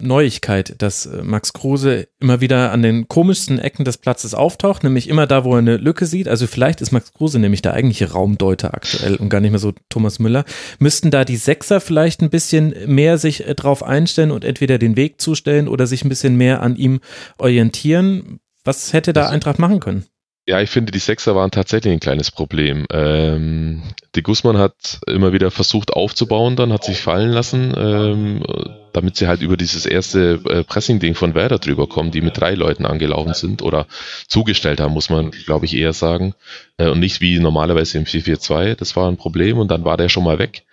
Neuigkeit, 0.00 0.74
dass 0.78 1.06
äh, 1.06 1.22
Max 1.22 1.52
Kruse 1.52 2.08
immer 2.20 2.40
wieder 2.40 2.72
an 2.72 2.82
den 2.82 3.08
komischsten 3.08 3.58
Ecken 3.58 3.84
des 3.84 3.98
Platzes 3.98 4.34
auftaucht, 4.34 4.84
nämlich 4.84 5.08
immer 5.08 5.26
da, 5.26 5.44
wo 5.44 5.52
er 5.54 5.58
eine 5.58 5.76
Lücke 5.76 6.06
sieht. 6.06 6.28
Also 6.28 6.46
vielleicht 6.46 6.80
ist 6.80 6.92
Max 6.92 7.12
Kruse 7.12 7.38
nämlich 7.38 7.62
der 7.62 7.74
eigentliche 7.74 8.12
Raumdeuter 8.12 8.74
aktuell 8.74 9.16
und 9.16 9.28
gar 9.28 9.40
nicht 9.40 9.50
mehr 9.50 9.60
so 9.60 9.72
Thomas 9.88 10.18
Müller. 10.18 10.44
Müssten 10.78 11.10
da 11.10 11.24
die 11.24 11.36
Sechser 11.36 11.80
vielleicht 11.80 12.20
ein 12.22 12.30
bisschen 12.30 12.74
mehr 12.86 13.18
sich 13.18 13.46
äh, 13.46 13.54
drauf 13.54 13.82
einstellen 13.82 14.30
und 14.30 14.44
entweder 14.44 14.78
den 14.78 14.96
Weg 14.96 15.20
zustellen 15.20 15.68
oder 15.68 15.86
sich 15.86 16.04
ein 16.04 16.08
bisschen 16.08 16.36
mehr 16.36 16.62
an 16.62 16.76
ihm 16.76 17.00
orientieren? 17.38 18.40
Was 18.64 18.92
hätte 18.92 19.12
da 19.12 19.22
Das- 19.22 19.30
Eintracht 19.30 19.58
machen 19.58 19.80
können? 19.80 20.04
Ja, 20.46 20.60
ich 20.60 20.70
finde, 20.70 20.90
die 20.90 20.98
Sechser 20.98 21.36
waren 21.36 21.50
tatsächlich 21.52 21.92
ein 21.92 22.00
kleines 22.00 22.30
Problem. 22.32 22.86
Ähm, 22.90 23.82
die 24.16 24.22
Guzman 24.22 24.58
hat 24.58 24.98
immer 25.06 25.32
wieder 25.32 25.50
versucht 25.52 25.92
aufzubauen, 25.92 26.56
dann 26.56 26.72
hat 26.72 26.82
sich 26.82 27.00
fallen 27.00 27.30
lassen, 27.30 27.72
ähm, 27.76 28.42
damit 28.92 29.16
sie 29.16 29.28
halt 29.28 29.42
über 29.42 29.56
dieses 29.56 29.86
erste 29.86 30.40
äh, 30.48 30.64
Pressing-Ding 30.64 31.14
von 31.14 31.34
Werder 31.34 31.58
drüber 31.58 31.86
kommen, 31.86 32.10
die 32.10 32.20
mit 32.20 32.38
drei 32.38 32.54
Leuten 32.54 32.86
angelaufen 32.86 33.34
sind 33.34 33.62
oder 33.62 33.86
zugestellt 34.28 34.80
haben, 34.80 34.94
muss 34.94 35.10
man, 35.10 35.30
glaube 35.30 35.66
ich, 35.66 35.76
eher 35.76 35.92
sagen. 35.92 36.34
Äh, 36.78 36.88
und 36.88 37.00
nicht 37.00 37.20
wie 37.20 37.38
normalerweise 37.38 37.98
im 37.98 38.04
4-4-2. 38.04 38.74
Das 38.74 38.96
war 38.96 39.08
ein 39.08 39.16
Problem 39.16 39.58
und 39.58 39.70
dann 39.70 39.84
war 39.84 39.96
der 39.96 40.08
schon 40.08 40.24
mal 40.24 40.38
weg. 40.38 40.64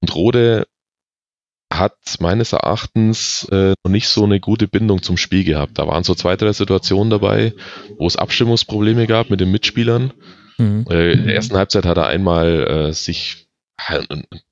Und 0.00 0.14
Rode 0.14 0.66
hat 1.72 1.96
meines 2.20 2.52
Erachtens 2.52 3.46
äh, 3.50 3.74
noch 3.84 3.90
nicht 3.90 4.08
so 4.08 4.24
eine 4.24 4.40
gute 4.40 4.68
Bindung 4.68 5.02
zum 5.02 5.16
Spiel 5.16 5.44
gehabt. 5.44 5.78
Da 5.78 5.86
waren 5.86 6.04
so 6.04 6.14
zwei, 6.14 6.36
drei 6.36 6.52
Situationen 6.52 7.10
dabei, 7.10 7.54
wo 7.98 8.06
es 8.06 8.16
Abstimmungsprobleme 8.16 9.06
gab 9.06 9.30
mit 9.30 9.40
den 9.40 9.50
Mitspielern. 9.50 10.12
Mhm. 10.58 10.86
Äh, 10.88 11.12
in 11.12 11.26
der 11.26 11.34
ersten 11.34 11.56
Halbzeit 11.56 11.84
hat 11.84 11.96
er 11.96 12.06
einmal 12.06 12.88
äh, 12.88 12.92
sich, 12.92 13.48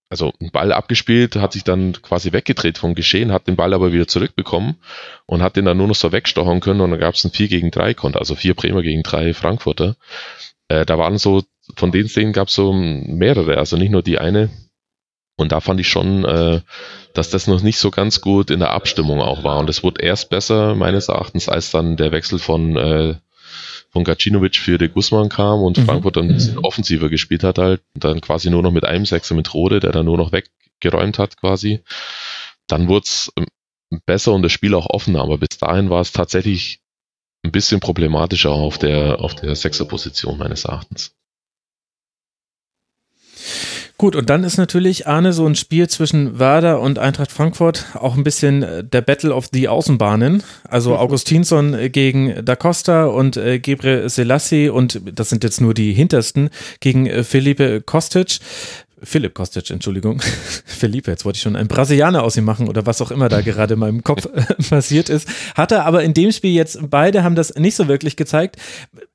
also 0.09 0.33
einen 0.41 0.51
Ball 0.51 0.73
abgespielt, 0.73 1.37
hat 1.37 1.53
sich 1.53 1.65
dann 1.65 1.95
quasi 2.03 2.33
weggedreht 2.33 2.79
vom 2.79 2.95
Geschehen, 2.95 3.33
hat 3.33 3.49
den 3.49 3.57
Ball 3.57 3.75
aber 3.75 3.93
wieder 3.93 4.07
zurückbekommen 4.07 4.77
und 5.27 5.43
hat 5.43 5.57
den 5.57 5.65
dann 5.65 5.77
nur 5.77 5.89
noch 5.89 5.95
so 5.95 6.13
wegstochern 6.13 6.61
können 6.61 6.81
und 6.81 6.91
dann 6.91 7.01
gab 7.01 7.15
es 7.15 7.25
ein 7.25 7.31
4 7.31 7.49
gegen 7.49 7.71
3 7.71 7.95
Konter, 7.95 8.21
also 8.21 8.35
vier 8.35 8.55
Bremer 8.55 8.83
gegen 8.83 9.03
drei 9.03 9.35
Frankfurter. 9.35 9.97
Äh, 10.69 10.87
da 10.87 10.99
waren 10.99 11.19
so, 11.19 11.43
von 11.77 11.93
den 11.93 12.09
Szenen 12.09 12.33
gab 12.33 12.49
es 12.49 12.55
so 12.55 12.73
mehrere, 12.73 13.59
also 13.59 13.77
nicht 13.77 13.91
nur 13.91 14.03
die 14.03 14.19
eine. 14.19 14.51
Und 15.37 15.51
da 15.51 15.61
fand 15.61 15.81
ich 15.81 15.89
schon, 15.89 16.25
äh, 16.25 16.61
dass 17.13 17.31
das 17.31 17.49
noch 17.49 17.63
nicht 17.63 17.79
so 17.79 17.91
ganz 17.91 18.21
gut 18.21 18.51
in 18.51 18.61
der 18.61 18.71
Abstimmung 18.71 19.21
auch 19.21 19.43
war. 19.43 19.59
Und 19.59 19.69
es 19.69 19.83
wurde 19.83 20.03
erst 20.03 20.31
besser, 20.31 20.75
meines 20.75 21.09
Erachtens, 21.09 21.49
als 21.49 21.71
dann 21.71 21.97
der 21.97 22.13
Wechsel 22.13 22.39
von, 22.39 22.77
äh, 22.77 23.17
von 23.95 24.05
Gacinovic 24.05 24.57
für 24.57 24.77
de 24.77 24.89
Guzman 24.89 25.29
kam 25.29 25.61
und 25.63 25.79
Mhm. 25.79 25.85
Frankfurt 25.87 26.17
dann 26.17 26.25
ein 26.29 26.35
bisschen 26.35 26.59
offensiver 26.59 27.09
gespielt 27.09 27.45
hat 27.45 27.59
halt. 27.59 27.81
Und 27.95 28.05
dann 28.05 28.21
quasi 28.21 28.51
nur 28.51 28.63
noch 28.63 28.73
mit 28.73 28.85
einem 28.85 29.07
Sechser 29.07 29.35
mit 29.37 29.55
Rode, 29.55 29.79
der 29.81 29.93
dann 29.93 30.05
nur 30.05 30.19
noch 30.19 30.33
weggeräumt 30.33 31.19
hat 31.19 31.37
quasi. 31.39 31.81
Dann 32.67 32.89
wurde 32.89 33.05
es 33.05 33.33
besser 34.05 34.33
und 34.33 34.43
das 34.43 34.51
Spiel 34.51 34.75
auch 34.75 34.91
offener. 34.91 35.23
Aber 35.23 35.39
bis 35.39 35.57
dahin 35.61 35.91
war 35.91 36.01
es 36.01 36.11
tatsächlich 36.11 36.81
ein 37.45 37.53
bisschen 37.53 37.79
problematischer 37.79 38.51
auf 38.51 38.79
der, 38.79 39.21
auf 39.21 39.37
der 39.37 39.55
Sechserposition 39.55 40.39
meines 40.39 40.65
Erachtens. 40.65 41.15
Gut, 43.97 44.17
und 44.17 44.29
dann 44.29 44.43
ist 44.43 44.57
natürlich 44.57 45.07
Arne 45.07 45.33
so 45.33 45.47
ein 45.47 45.55
Spiel 45.55 45.89
zwischen 45.89 46.41
Werder 46.41 46.81
und 46.81 46.99
Eintracht 46.99 47.31
Frankfurt 47.31 47.87
auch 47.95 48.17
ein 48.17 48.25
bisschen 48.25 48.65
äh, 48.65 48.83
der 48.83 49.03
Battle 49.03 49.33
of 49.33 49.51
the 49.53 49.69
Außenbahnen. 49.69 50.43
Also 50.69 50.97
Augustinsson 50.97 51.75
äh, 51.75 51.91
gegen 51.91 52.45
Da 52.45 52.57
Costa 52.57 53.07
und 53.07 53.37
äh, 53.37 53.61
Gebre 53.61 54.09
Selassie 54.09 54.69
und 54.69 55.01
das 55.15 55.31
sind 55.31 55.45
jetzt 55.45 55.61
nur 55.61 55.75
die 55.75 55.93
hintersten 55.93 56.51
gegen 56.81 57.07
äh, 57.07 57.23
Felipe 57.23 57.83
Kostic. 57.83 58.41
Philipp 59.05 59.35
Kostic, 59.35 59.71
Entschuldigung. 59.71 60.21
Felipe, 60.65 61.11
jetzt 61.11 61.25
wollte 61.25 61.37
ich 61.37 61.43
schon 61.43 61.57
einen 61.57 61.69
Brasilianer 61.69 62.23
aus 62.23 62.37
ihm 62.37 62.45
machen 62.45 62.69
oder 62.69 62.87
was 62.87 63.01
auch 63.01 63.11
immer 63.11 63.29
da 63.29 63.41
gerade 63.41 63.75
in 63.75 63.81
meinem 63.81 64.03
Kopf 64.03 64.27
passiert 64.71 65.09
ist. 65.09 65.29
Hat 65.55 65.73
er 65.73 65.87
aber 65.87 66.03
in 66.03 66.15
dem 66.15 66.33
Spiel 66.33 66.53
jetzt, 66.53 66.79
beide 66.91 67.23
haben 67.23 67.35
das 67.35 67.55
nicht 67.55 67.77
so 67.77 67.89
wirklich 67.89 68.17
gezeigt, 68.17 68.57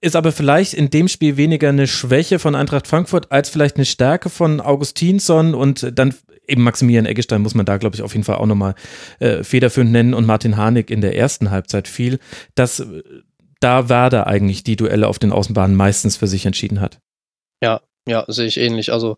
ist 0.02 0.16
aber 0.16 0.32
vielleicht 0.32 0.74
in 0.74 0.90
dem 0.90 1.08
Spiel 1.08 1.38
weniger 1.38 1.70
eine 1.70 1.88
Schwäche 1.88 2.40
von 2.40 2.56
Eintracht 2.56 2.88
Frankfurt 2.88 3.32
als 3.32 3.50
vielleicht 3.50 3.76
eine 3.76 3.86
Stärke 3.86 4.30
von 4.30 4.62
Augustinsson 4.62 5.54
und 5.54 5.92
dann 5.98 6.14
eben 6.48 6.64
Maximilian 6.64 7.06
Eggestein 7.06 7.42
muss 7.42 7.56
man 7.56 7.66
da, 7.66 7.78
glaube 7.78 7.96
ich, 7.96 8.02
auf 8.02 8.14
jeden 8.14 8.24
Fall 8.24 8.38
auch 8.38 8.46
nochmal 8.46 8.76
äh, 9.20 9.44
federführend 9.44 9.92
nennen 9.92 10.14
und 10.14 10.26
Martin 10.26 10.58
Harnik 10.58 10.90
in 10.90 11.02
der 11.02 11.16
ersten 11.16 11.52
Halbzeit 11.52 11.88
viel, 11.88 12.20
dass 12.56 12.80
äh, 12.80 13.04
da 13.60 13.90
Werder 13.90 14.28
eigentlich 14.28 14.64
die 14.64 14.76
Duelle 14.76 15.08
auf 15.08 15.20
den 15.20 15.32
Außenbahnen 15.32 15.76
meistens 15.76 16.16
für 16.18 16.28
sich 16.28 16.46
entschieden 16.46 16.82
hat. 16.82 17.00
Ja, 17.62 17.82
ja, 18.08 18.26
sehe 18.28 18.48
ich 18.48 18.58
ähnlich. 18.58 18.92
Also 18.92 19.18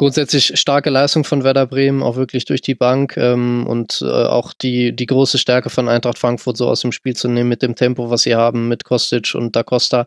grundsätzlich 0.00 0.58
starke 0.58 0.88
Leistung 0.88 1.24
von 1.24 1.44
Werder 1.44 1.66
Bremen, 1.66 2.02
auch 2.02 2.16
wirklich 2.16 2.46
durch 2.46 2.62
die 2.62 2.74
Bank 2.74 3.18
ähm, 3.18 3.66
und 3.66 4.00
äh, 4.00 4.06
auch 4.06 4.54
die, 4.54 4.96
die 4.96 5.04
große 5.04 5.36
Stärke 5.36 5.68
von 5.68 5.90
Eintracht 5.90 6.16
Frankfurt 6.16 6.56
so 6.56 6.68
aus 6.68 6.80
dem 6.80 6.90
Spiel 6.90 7.14
zu 7.14 7.28
nehmen 7.28 7.50
mit 7.50 7.60
dem 7.60 7.74
Tempo, 7.74 8.08
was 8.08 8.22
sie 8.22 8.34
haben 8.34 8.66
mit 8.68 8.84
Kostic 8.84 9.34
und 9.34 9.54
Da 9.54 9.62
Costa. 9.62 10.06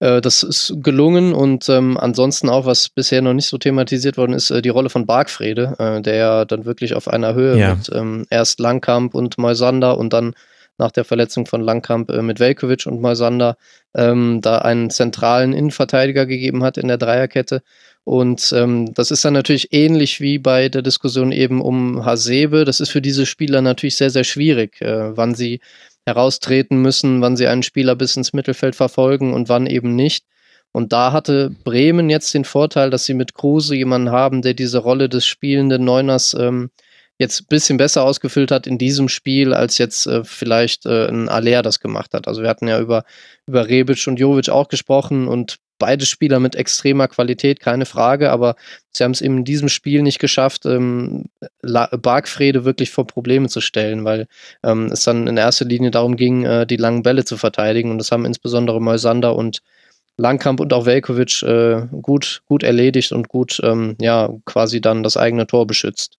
Äh, 0.00 0.22
das 0.22 0.42
ist 0.42 0.76
gelungen 0.78 1.34
und 1.34 1.68
ähm, 1.68 1.98
ansonsten 1.98 2.48
auch, 2.48 2.64
was 2.64 2.88
bisher 2.88 3.20
noch 3.20 3.34
nicht 3.34 3.46
so 3.46 3.58
thematisiert 3.58 4.16
worden 4.16 4.32
ist, 4.32 4.50
äh, 4.50 4.62
die 4.62 4.70
Rolle 4.70 4.88
von 4.88 5.04
Bargfrede, 5.04 5.76
äh, 5.78 6.00
der 6.00 6.14
ja 6.14 6.44
dann 6.46 6.64
wirklich 6.64 6.94
auf 6.94 7.06
einer 7.06 7.34
Höhe 7.34 7.58
Ja. 7.58 7.74
mit 7.74 7.90
ähm, 7.92 8.24
erst 8.30 8.58
Langkamp 8.58 9.14
und 9.14 9.36
Moisander 9.36 9.98
und 9.98 10.14
dann 10.14 10.32
nach 10.78 10.92
der 10.92 11.04
Verletzung 11.04 11.44
von 11.44 11.60
Langkamp 11.60 12.08
äh, 12.08 12.22
mit 12.22 12.40
Velkovic 12.40 12.86
und 12.86 13.02
Moisander 13.02 13.58
ähm, 13.94 14.40
da 14.40 14.58
einen 14.58 14.88
zentralen 14.88 15.52
Innenverteidiger 15.52 16.24
gegeben 16.24 16.64
hat 16.64 16.78
in 16.78 16.88
der 16.88 16.96
Dreierkette. 16.96 17.62
Und 18.06 18.52
ähm, 18.56 18.94
das 18.94 19.10
ist 19.10 19.24
dann 19.24 19.32
natürlich 19.32 19.72
ähnlich 19.72 20.20
wie 20.20 20.38
bei 20.38 20.68
der 20.68 20.82
Diskussion 20.82 21.32
eben 21.32 21.60
um 21.60 22.04
Hasebe. 22.04 22.64
Das 22.64 22.78
ist 22.78 22.90
für 22.90 23.02
diese 23.02 23.26
Spieler 23.26 23.62
natürlich 23.62 23.96
sehr, 23.96 24.10
sehr 24.10 24.22
schwierig, 24.22 24.80
äh, 24.80 25.16
wann 25.16 25.34
sie 25.34 25.58
heraustreten 26.06 26.80
müssen, 26.80 27.20
wann 27.20 27.36
sie 27.36 27.48
einen 27.48 27.64
Spieler 27.64 27.96
bis 27.96 28.16
ins 28.16 28.32
Mittelfeld 28.32 28.76
verfolgen 28.76 29.34
und 29.34 29.48
wann 29.48 29.66
eben 29.66 29.96
nicht. 29.96 30.24
Und 30.70 30.92
da 30.92 31.10
hatte 31.10 31.50
Bremen 31.64 32.08
jetzt 32.08 32.32
den 32.32 32.44
Vorteil, 32.44 32.90
dass 32.90 33.06
sie 33.06 33.14
mit 33.14 33.34
Kruse 33.34 33.74
jemanden 33.74 34.12
haben, 34.12 34.40
der 34.40 34.54
diese 34.54 34.78
Rolle 34.78 35.08
des 35.08 35.26
spielenden 35.26 35.84
Neuners 35.84 36.32
ähm, 36.38 36.70
jetzt 37.18 37.40
ein 37.40 37.46
bisschen 37.48 37.76
besser 37.76 38.04
ausgefüllt 38.04 38.52
hat 38.52 38.68
in 38.68 38.78
diesem 38.78 39.08
Spiel, 39.08 39.52
als 39.52 39.78
jetzt 39.78 40.06
äh, 40.06 40.22
vielleicht 40.22 40.86
äh, 40.86 41.08
ein 41.08 41.28
Aller 41.28 41.62
das 41.62 41.80
gemacht 41.80 42.14
hat. 42.14 42.28
Also 42.28 42.42
wir 42.42 42.48
hatten 42.50 42.68
ja 42.68 42.78
über, 42.78 43.02
über 43.46 43.66
Rebic 43.68 44.06
und 44.06 44.20
Jovic 44.20 44.48
auch 44.48 44.68
gesprochen 44.68 45.26
und 45.26 45.58
beide 45.78 46.06
Spieler 46.06 46.40
mit 46.40 46.54
extremer 46.54 47.08
Qualität, 47.08 47.60
keine 47.60 47.86
Frage, 47.86 48.30
aber 48.30 48.56
sie 48.92 49.04
haben 49.04 49.12
es 49.12 49.20
eben 49.20 49.38
in 49.38 49.44
diesem 49.44 49.68
Spiel 49.68 50.02
nicht 50.02 50.18
geschafft, 50.18 50.66
ähm, 50.66 51.26
Bargfrede 51.62 52.64
wirklich 52.64 52.90
vor 52.90 53.06
Probleme 53.06 53.48
zu 53.48 53.60
stellen, 53.60 54.04
weil 54.04 54.26
ähm, 54.62 54.86
es 54.92 55.04
dann 55.04 55.26
in 55.26 55.36
erster 55.36 55.64
Linie 55.64 55.90
darum 55.90 56.16
ging, 56.16 56.44
äh, 56.44 56.66
die 56.66 56.76
langen 56.76 57.02
Bälle 57.02 57.24
zu 57.24 57.36
verteidigen 57.36 57.90
und 57.90 57.98
das 57.98 58.12
haben 58.12 58.24
insbesondere 58.24 58.80
Moisander 58.80 59.36
und 59.36 59.60
Langkamp 60.18 60.60
und 60.60 60.72
auch 60.72 60.86
Velkovic 60.86 61.42
äh, 61.42 61.86
gut, 62.02 62.42
gut 62.46 62.62
erledigt 62.62 63.12
und 63.12 63.28
gut, 63.28 63.60
ähm, 63.62 63.96
ja, 64.00 64.30
quasi 64.46 64.80
dann 64.80 65.02
das 65.02 65.16
eigene 65.16 65.46
Tor 65.46 65.66
beschützt. 65.66 66.16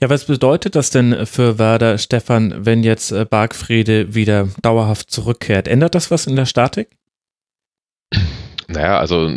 Ja, 0.00 0.10
was 0.10 0.24
bedeutet 0.24 0.74
das 0.74 0.90
denn 0.90 1.26
für 1.26 1.58
Werder, 1.58 1.96
Stefan, 1.98 2.66
wenn 2.66 2.82
jetzt 2.82 3.12
äh, 3.12 3.24
Bargfrede 3.24 4.14
wieder 4.14 4.48
dauerhaft 4.60 5.10
zurückkehrt? 5.10 5.68
Ändert 5.68 5.94
das 5.94 6.10
was 6.10 6.26
in 6.26 6.36
der 6.36 6.46
Statik? 6.46 6.88
Naja, 8.72 8.98
also 8.98 9.30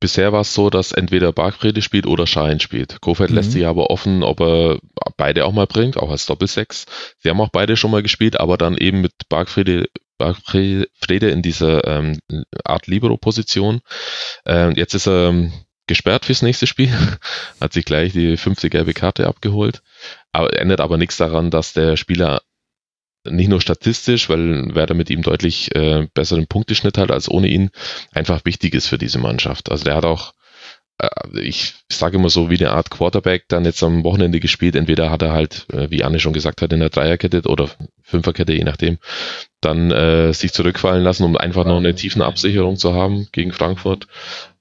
bisher 0.00 0.32
war 0.32 0.42
es 0.42 0.52
so, 0.54 0.70
dass 0.70 0.92
entweder 0.92 1.32
Bargfrede 1.32 1.80
spielt 1.82 2.06
oder 2.06 2.26
Schein 2.26 2.60
spielt. 2.60 3.00
Kofeld 3.00 3.30
mhm. 3.30 3.36
lässt 3.36 3.52
sich 3.52 3.66
aber 3.66 3.90
offen, 3.90 4.22
ob 4.22 4.40
er 4.40 4.78
beide 5.16 5.46
auch 5.46 5.52
mal 5.52 5.66
bringt, 5.66 5.96
auch 5.96 6.10
als 6.10 6.26
Doppelsechs. 6.26 6.86
Sie 7.18 7.30
haben 7.30 7.40
auch 7.40 7.48
beide 7.48 7.76
schon 7.76 7.90
mal 7.90 8.02
gespielt, 8.02 8.38
aber 8.38 8.58
dann 8.58 8.76
eben 8.76 9.00
mit 9.00 9.12
Bargfrede, 9.28 9.88
Bargfrede 10.18 11.30
in 11.30 11.42
dieser 11.42 11.86
ähm, 11.86 12.18
Art 12.64 12.86
Libero-Position. 12.86 13.80
Äh, 14.46 14.72
jetzt 14.78 14.94
ist 14.94 15.06
er 15.06 15.30
ähm, 15.30 15.52
gesperrt 15.86 16.26
fürs 16.26 16.42
nächste 16.42 16.66
Spiel, 16.66 16.92
hat 17.60 17.72
sich 17.72 17.84
gleich 17.84 18.12
die 18.12 18.36
fünfte 18.36 18.68
gelbe 18.68 18.92
Karte 18.92 19.26
abgeholt. 19.26 19.82
Aber 20.32 20.54
ändert 20.58 20.80
aber 20.80 20.98
nichts 20.98 21.16
daran, 21.16 21.50
dass 21.50 21.72
der 21.72 21.96
Spieler 21.96 22.42
nicht 23.28 23.48
nur 23.48 23.60
statistisch, 23.60 24.28
weil 24.28 24.74
Werder 24.74 24.94
mit 24.94 25.10
ihm 25.10 25.22
deutlich 25.22 25.74
äh, 25.74 26.06
besseren 26.14 26.46
Punkteschnitt 26.46 26.98
hat 26.98 27.10
als 27.10 27.28
ohne 27.30 27.48
ihn, 27.48 27.70
einfach 28.12 28.44
wichtig 28.44 28.74
ist 28.74 28.86
für 28.86 28.98
diese 28.98 29.18
Mannschaft. 29.18 29.70
Also 29.70 29.84
der 29.84 29.96
hat 29.96 30.04
auch, 30.04 30.32
äh, 30.98 31.08
ich 31.40 31.74
sage 31.90 32.16
immer 32.16 32.30
so, 32.30 32.50
wie 32.50 32.58
eine 32.58 32.72
Art 32.72 32.90
Quarterback 32.90 33.44
dann 33.48 33.64
jetzt 33.64 33.82
am 33.82 34.04
Wochenende 34.04 34.40
gespielt. 34.40 34.74
Entweder 34.74 35.10
hat 35.10 35.22
er 35.22 35.32
halt, 35.32 35.66
äh, 35.72 35.90
wie 35.90 36.02
Anne 36.02 36.18
schon 36.18 36.32
gesagt 36.32 36.62
hat, 36.62 36.72
in 36.72 36.80
der 36.80 36.90
Dreierkette 36.90 37.42
oder 37.42 37.68
Fünferkette, 38.02 38.54
je 38.54 38.64
nachdem, 38.64 38.98
dann 39.60 39.90
äh, 39.90 40.32
sich 40.32 40.52
zurückfallen 40.52 41.02
lassen, 41.02 41.24
um 41.24 41.36
einfach 41.36 41.66
noch 41.66 41.76
eine 41.76 41.94
tiefen 41.94 42.22
Absicherung 42.22 42.76
zu 42.76 42.94
haben 42.94 43.28
gegen 43.32 43.52
Frankfurt. 43.52 44.06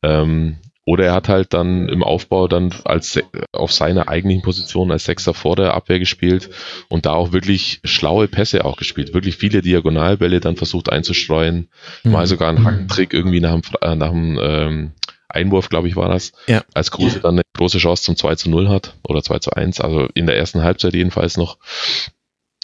Ähm, 0.04 0.58
oder 0.89 1.05
er 1.05 1.13
hat 1.13 1.29
halt 1.29 1.53
dann 1.53 1.88
im 1.88 2.01
Aufbau 2.01 2.48
dann 2.48 2.74
als 2.84 3.19
auf 3.51 3.72
seiner 3.72 4.08
eigentlichen 4.08 4.41
Position 4.41 4.89
als 4.91 5.05
Sechser 5.05 5.36
vor 5.36 5.55
der 5.55 5.75
Abwehr 5.75 6.00
gespielt 6.00 6.50
und 6.88 7.05
da 7.05 7.13
auch 7.13 7.31
wirklich 7.31 7.79
schlaue 7.84 8.27
Pässe 8.27 8.65
auch 8.65 8.75
gespielt. 8.75 9.13
Wirklich 9.13 9.38
viele 9.38 9.62
Diagonalbälle 9.62 10.39
dann 10.39 10.55
versucht 10.55 10.91
einzustreuen. 10.91 11.69
Mhm. 12.03 12.12
Mal 12.12 12.25
sogar 12.25 12.50
einen 12.50 12.65
Hackentrick 12.65 13.13
irgendwie 13.13 13.39
nach 13.39 13.51
dem, 13.51 13.62
äh, 13.81 13.96
nach 13.96 14.10
dem 14.10 14.39
ähm, 14.41 14.91
Einwurf, 15.27 15.69
glaube 15.69 15.88
ich, 15.88 15.96
war 15.96 16.10
das. 16.10 16.31
Ja. 16.48 16.63
Als 16.74 16.89
Kruse 16.89 17.19
dann 17.19 17.36
eine 17.36 17.43
große 17.55 17.77
Chance 17.77 18.01
zum 18.01 18.15
2 18.15 18.34
zu 18.34 18.50
0 18.50 18.69
hat 18.69 18.96
oder 19.08 19.22
2 19.22 19.38
zu 19.38 19.51
1, 19.51 19.81
also 19.81 20.08
in 20.15 20.25
der 20.25 20.38
ersten 20.38 20.63
Halbzeit 20.63 20.96
jedenfalls 20.96 21.38
noch. 21.38 21.60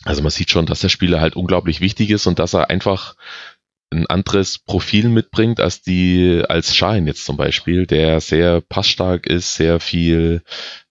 Also 0.03 0.23
man 0.23 0.31
sieht 0.31 0.49
schon, 0.49 0.65
dass 0.65 0.79
der 0.79 0.89
Spieler 0.89 1.21
halt 1.21 1.35
unglaublich 1.35 1.79
wichtig 1.79 2.09
ist 2.09 2.25
und 2.25 2.39
dass 2.39 2.55
er 2.55 2.71
einfach 2.71 3.17
ein 3.95 4.07
anderes 4.07 4.59
Profil 4.59 5.09
mitbringt 5.09 5.59
als 5.59 5.81
die, 5.81 6.43
als 6.47 6.75
Schein 6.75 7.07
jetzt 7.07 7.25
zum 7.25 7.37
Beispiel, 7.37 7.85
der 7.85 8.19
sehr 8.19 8.61
passstark 8.61 9.27
ist, 9.27 9.55
sehr 9.55 9.79
viel 9.79 10.41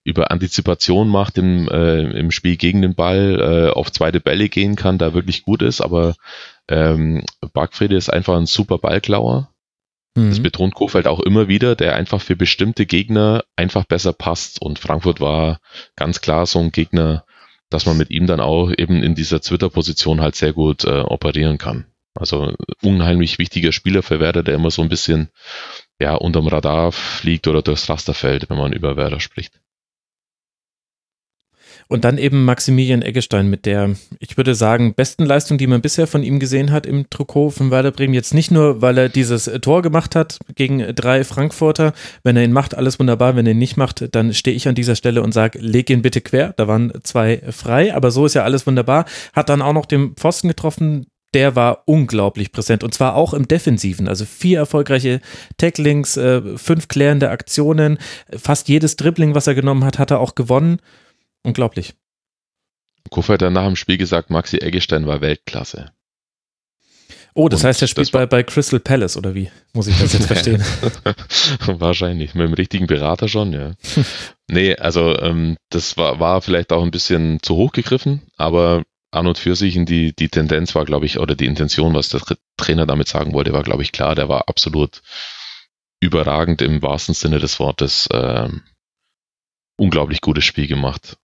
über 0.05 0.31
Antizipation 0.31 1.09
macht 1.09 1.39
im, 1.39 1.69
äh, 1.69 2.03
im 2.19 2.31
Spiel 2.31 2.57
gegen 2.57 2.83
den 2.83 2.95
Ball, 2.95 3.41
äh, 3.41 3.71
auf 3.73 3.91
zweite 3.91 4.21
Bälle 4.21 4.49
gehen 4.49 4.77
kann, 4.77 4.99
da 4.99 5.15
wirklich 5.15 5.43
gut 5.43 5.63
ist, 5.63 5.81
aber 5.81 6.15
ähm, 6.69 7.23
Bargfrede 7.53 7.97
ist 7.97 8.13
einfach 8.13 8.37
ein 8.37 8.47
super 8.47 8.79
Ballklauer. 8.79 9.51
Mhm. 10.15 10.31
Das 10.31 10.41
betont 10.41 10.75
Kofeld 10.75 11.07
auch 11.07 11.21
immer 11.21 11.49
wieder, 11.49 11.75
der 11.75 11.97
einfach 11.97 12.21
für 12.21 12.37
bestimmte 12.37 12.87
Gegner 12.87 13.45
einfach 13.57 13.85
besser 13.85 14.13
passt. 14.13 14.61
Und 14.63 14.79
Frankfurt 14.79 15.21
war 15.21 15.59
ganz 15.97 16.21
klar 16.21 16.47
so 16.47 16.61
ein 16.61 16.71
Gegner, 16.71 17.25
dass 17.71 17.87
man 17.87 17.97
mit 17.97 18.11
ihm 18.11 18.27
dann 18.27 18.41
auch 18.41 18.71
eben 18.77 19.03
in 19.03 19.15
dieser 19.15 19.41
Twitter-Position 19.41 20.21
halt 20.21 20.37
sehr 20.37 20.53
gut 20.53 20.85
äh, 20.85 21.01
operieren 21.01 21.59
kann. 21.59 21.87
Also 22.15 22.55
unheimlich 22.83 23.39
wichtiger 23.39 23.73
Spieler 23.73 24.03
für 24.03 24.21
Werder, 24.21 24.43
der 24.43 24.55
immer 24.55 24.71
so 24.71 24.83
ein 24.83 24.89
bisschen 24.89 25.31
ja, 25.99 26.15
unterm 26.15 26.47
Radar 26.47 26.93
fliegt 26.93 27.49
oder 27.49 27.63
durchs 27.63 27.89
Raster 27.89 28.15
fällt, 28.15 28.49
wenn 28.51 28.59
man 28.59 28.73
über 28.73 28.97
Werder 28.97 29.21
spricht. 29.21 29.61
Und 31.89 32.05
dann 32.05 32.19
eben 32.19 32.45
Maximilian 32.45 33.03
Eggestein 33.03 33.51
mit 33.51 33.67
der, 33.67 33.95
ich 34.19 34.37
würde 34.37 34.55
sagen, 34.55 34.95
besten 34.95 35.27
Leistung, 35.27 35.59
die 35.59 35.67
man 35.67 35.83
bisher 35.83 36.07
von 36.07 36.23
ihm 36.23 36.39
gesehen 36.39 36.73
hat 36.73 36.87
im 36.87 37.11
Trikot 37.11 37.51
von 37.51 37.71
Werder 37.71 37.91
Bremen. 37.91 38.15
Jetzt 38.15 38.33
nicht 38.33 38.51
nur, 38.51 38.81
weil 38.81 38.97
er 38.97 39.09
dieses 39.09 39.45
Tor 39.61 39.83
gemacht 39.83 40.17
hat 40.17 40.39
gegen 40.55 40.95
drei 40.95 41.25
Frankfurter. 41.25 41.93
Wenn 42.23 42.37
er 42.37 42.45
ihn 42.45 42.53
macht, 42.53 42.75
alles 42.75 42.99
wunderbar. 42.99 43.37
Wenn 43.37 43.47
er 43.47 43.53
ihn 43.53 43.59
nicht 43.59 43.77
macht, 43.77 44.15
dann 44.15 44.33
stehe 44.33 44.57
ich 44.57 44.67
an 44.67 44.75
dieser 44.75 44.97
Stelle 44.97 45.23
und 45.23 45.33
sage, 45.33 45.59
leg 45.59 45.91
ihn 45.91 46.03
bitte 46.03 46.21
quer. 46.21 46.55
Da 46.57 46.69
waren 46.69 46.93
zwei 47.03 47.43
frei, 47.51 47.95
aber 47.95 48.11
so 48.11 48.25
ist 48.25 48.35
ja 48.35 48.45
alles 48.45 48.67
wunderbar. 48.67 49.05
Hat 49.35 49.49
dann 49.49 49.63
auch 49.63 49.75
noch 49.75 49.87
den 49.87 50.15
Pfosten 50.15 50.49
getroffen, 50.49 51.07
der 51.35 51.57
war 51.57 51.83
unglaublich 51.87 52.53
präsent 52.53 52.85
und 52.85 52.95
zwar 52.95 53.17
auch 53.17 53.35
im 53.35 53.49
Defensiven. 53.49 54.09
Also 54.09 54.25
vier 54.25 54.59
erfolgreiche 54.59 55.21
Tacklings, 55.57 56.17
äh, 56.17 56.57
fünf 56.57 56.89
klärende 56.89 57.31
Aktionen, 57.31 57.99
fast 58.31 58.69
jedes 58.69 58.97
Dribbling, 58.97 59.35
was 59.35 59.47
er 59.47 59.55
genommen 59.55 59.85
hat, 59.85 59.99
hat 59.99 60.11
er 60.11 60.21
auch 60.21 60.35
gewonnen. 60.35 60.79
Unglaublich. 61.43 61.95
Koffer 63.11 63.35
hat 63.35 63.43
dann 63.43 63.53
nach 63.53 63.67
dem 63.67 63.77
Spiel 63.77 63.99
gesagt, 63.99 64.31
Maxi 64.31 64.59
Eggestein 64.59 65.07
war 65.07 65.21
Weltklasse. 65.21 65.93
Oh, 67.37 67.49
das 67.49 67.63
und 67.63 67.69
heißt, 67.69 67.83
er 67.83 67.89
spielt 67.89 68.13
bei, 68.13 68.27
bei 68.27 68.45
Crystal 68.45 68.79
Palace 68.79 69.17
oder 69.17 69.35
wie? 69.35 69.51
Muss 69.73 69.89
ich 69.89 69.99
das 69.99 70.13
jetzt 70.13 70.27
verstehen? 70.29 70.63
Wahrscheinlich, 71.67 72.35
mit 72.35 72.47
dem 72.47 72.55
richtigen 72.55 72.87
Berater 72.87 73.29
schon, 73.29 73.53
ja. 73.53 73.73
nee, 74.49 74.77
also 74.77 75.19
ähm, 75.19 75.57
das 75.71 75.97
war, 75.97 76.21
war 76.21 76.43
vielleicht 76.43 76.73
auch 76.73 76.85
ein 76.85 76.93
bisschen 76.93 77.43
zu 77.43 77.57
hoch 77.57 77.73
gegriffen, 77.73 78.23
aber 78.37 78.85
an 79.15 79.27
und 79.27 79.39
für 79.39 79.57
sich 79.57 79.79
die, 79.85 80.15
die 80.15 80.29
Tendenz 80.29 80.75
war, 80.75 80.85
glaube 80.85 81.07
ich, 81.07 81.19
oder 81.19 81.35
die 81.35 81.47
Intention, 81.47 81.95
was 81.95 82.09
der 82.09 82.21
Trainer 82.57 82.87
damit 82.87 83.09
sagen 83.09 83.33
wollte, 83.33 83.53
war, 83.53 83.63
glaube 83.63 83.83
ich, 83.83 83.93
klar. 83.93 84.15
Der 84.15 84.29
war 84.29 84.49
absolut 84.49 85.03
überragend 86.01 86.63
im 86.63 86.83
wahrsten 86.83 87.15
Sinne 87.15 87.39
des 87.39 87.59
Wortes. 87.59 88.09
Ähm, 88.13 88.63
unglaublich 89.77 90.21
gutes 90.21 90.45
Spiel 90.45 90.67
gemacht. 90.67 91.17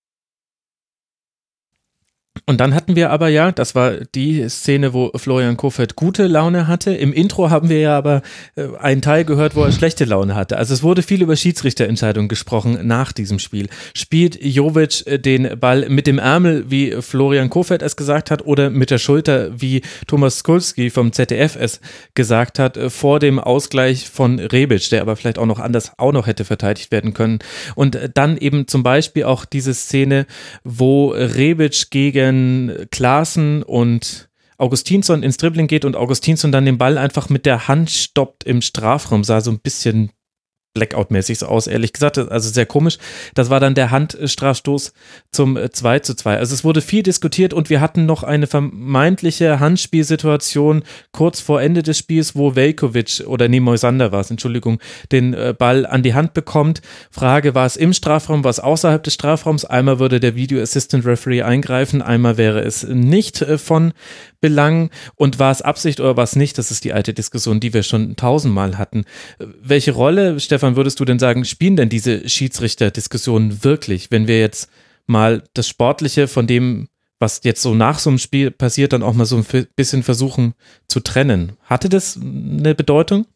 Und 2.46 2.60
dann 2.60 2.74
hatten 2.74 2.94
wir 2.94 3.10
aber 3.10 3.28
ja, 3.28 3.50
das 3.50 3.74
war 3.74 3.92
die 4.14 4.48
Szene, 4.48 4.92
wo 4.94 5.10
Florian 5.16 5.56
Kofeld 5.56 5.96
gute 5.96 6.28
Laune 6.28 6.68
hatte. 6.68 6.94
Im 6.94 7.12
Intro 7.12 7.50
haben 7.50 7.68
wir 7.68 7.80
ja 7.80 7.98
aber 7.98 8.22
äh, 8.54 8.68
einen 8.78 9.02
Teil 9.02 9.24
gehört, 9.24 9.56
wo 9.56 9.64
er 9.64 9.72
schlechte 9.72 10.04
Laune 10.04 10.36
hatte. 10.36 10.56
Also 10.56 10.72
es 10.72 10.84
wurde 10.84 11.02
viel 11.02 11.22
über 11.22 11.34
Schiedsrichterentscheidungen 11.34 12.28
gesprochen 12.28 12.86
nach 12.86 13.10
diesem 13.10 13.40
Spiel. 13.40 13.68
Spielt 13.94 14.40
Jovic 14.40 15.06
äh, 15.08 15.18
den 15.18 15.58
Ball 15.58 15.88
mit 15.88 16.06
dem 16.06 16.18
Ärmel, 16.18 16.70
wie 16.70 16.92
Florian 17.00 17.50
Kofeld 17.50 17.82
es 17.82 17.96
gesagt 17.96 18.30
hat, 18.30 18.46
oder 18.46 18.70
mit 18.70 18.92
der 18.92 18.98
Schulter, 18.98 19.60
wie 19.60 19.82
Thomas 20.06 20.38
Skulski 20.38 20.90
vom 20.90 21.12
ZDF 21.12 21.56
es 21.56 21.80
gesagt 22.14 22.60
hat, 22.60 22.76
äh, 22.76 22.90
vor 22.90 23.18
dem 23.18 23.40
Ausgleich 23.40 24.08
von 24.08 24.38
Rebic, 24.38 24.88
der 24.90 25.02
aber 25.02 25.16
vielleicht 25.16 25.38
auch 25.38 25.46
noch 25.46 25.58
anders 25.58 25.98
auch 25.98 26.12
noch 26.12 26.28
hätte 26.28 26.44
verteidigt 26.44 26.92
werden 26.92 27.12
können. 27.12 27.40
Und 27.74 27.98
dann 28.14 28.36
eben 28.36 28.68
zum 28.68 28.84
Beispiel 28.84 29.24
auch 29.24 29.44
diese 29.44 29.74
Szene, 29.74 30.26
wo 30.62 31.08
Rebic 31.08 31.90
gegen 31.90 32.19
gegen 32.20 32.86
Klaassen 32.90 33.62
und 33.62 34.28
Augustinsson 34.58 35.22
ins 35.22 35.38
Dribbling 35.38 35.68
geht 35.68 35.86
und 35.86 35.96
Augustinsson 35.96 36.52
dann 36.52 36.66
den 36.66 36.76
Ball 36.76 36.98
einfach 36.98 37.30
mit 37.30 37.46
der 37.46 37.66
Hand 37.66 37.90
stoppt 37.90 38.44
im 38.44 38.60
Strafraum, 38.60 39.24
sah 39.24 39.40
so 39.40 39.50
ein 39.50 39.60
bisschen 39.60 40.10
Blackout-mäßig 40.74 41.38
so 41.38 41.46
aus, 41.46 41.66
ehrlich 41.66 41.92
gesagt. 41.92 42.16
Also 42.18 42.50
sehr 42.50 42.66
komisch. 42.66 42.98
Das 43.34 43.50
war 43.50 43.58
dann 43.58 43.74
der 43.74 43.90
Handstrafstoß 43.90 44.92
zum 45.32 45.58
2 45.70 45.96
äh, 45.96 46.02
zu 46.02 46.14
2. 46.14 46.36
Also 46.36 46.54
es 46.54 46.62
wurde 46.62 46.80
viel 46.80 47.02
diskutiert 47.02 47.52
und 47.52 47.70
wir 47.70 47.80
hatten 47.80 48.06
noch 48.06 48.22
eine 48.22 48.46
vermeintliche 48.46 49.58
Handspielsituation 49.58 50.84
kurz 51.12 51.40
vor 51.40 51.60
Ende 51.60 51.82
des 51.82 51.98
Spiels, 51.98 52.36
wo 52.36 52.54
Velkovic 52.54 53.24
oder 53.26 53.48
nee, 53.48 53.58
Moisander 53.58 54.12
war 54.12 54.20
es, 54.20 54.30
Entschuldigung, 54.30 54.80
den 55.10 55.34
äh, 55.34 55.54
Ball 55.58 55.86
an 55.86 56.04
die 56.04 56.14
Hand 56.14 56.34
bekommt. 56.34 56.82
Frage, 57.10 57.54
war 57.54 57.66
es 57.66 57.76
im 57.76 57.92
Strafraum, 57.92 58.44
war 58.44 58.50
es 58.50 58.60
außerhalb 58.60 59.02
des 59.02 59.14
Strafraums? 59.14 59.64
Einmal 59.64 59.98
würde 59.98 60.20
der 60.20 60.36
Video 60.36 60.62
Assistant 60.62 61.04
Referee 61.04 61.42
eingreifen, 61.42 62.00
einmal 62.00 62.36
wäre 62.36 62.60
es 62.60 62.84
nicht 62.84 63.42
äh, 63.42 63.58
von 63.58 63.92
Belang 64.40 64.90
und 65.14 65.38
war 65.38 65.50
es 65.50 65.62
Absicht 65.62 66.00
oder 66.00 66.16
war 66.16 66.24
es 66.24 66.36
nicht? 66.36 66.58
Das 66.58 66.70
ist 66.70 66.84
die 66.84 66.92
alte 66.92 67.14
Diskussion, 67.14 67.60
die 67.60 67.74
wir 67.74 67.82
schon 67.82 68.16
tausendmal 68.16 68.78
hatten. 68.78 69.04
Welche 69.38 69.92
Rolle, 69.92 70.40
Stefan, 70.40 70.76
würdest 70.76 71.00
du 71.00 71.04
denn 71.04 71.18
sagen, 71.18 71.44
spielen 71.44 71.76
denn 71.76 71.88
diese 71.88 72.28
Schiedsrichter-Diskussionen 72.28 73.64
wirklich, 73.64 74.10
wenn 74.10 74.26
wir 74.26 74.40
jetzt 74.40 74.70
mal 75.06 75.42
das 75.54 75.68
Sportliche 75.68 76.28
von 76.28 76.46
dem, 76.46 76.88
was 77.18 77.42
jetzt 77.44 77.62
so 77.62 77.74
nach 77.74 77.98
so 77.98 78.10
einem 78.10 78.18
Spiel 78.18 78.50
passiert, 78.50 78.92
dann 78.92 79.02
auch 79.02 79.12
mal 79.12 79.26
so 79.26 79.36
ein 79.36 79.66
bisschen 79.76 80.02
versuchen 80.02 80.54
zu 80.88 81.00
trennen? 81.00 81.56
Hatte 81.64 81.88
das 81.88 82.16
eine 82.16 82.74
Bedeutung? 82.74 83.26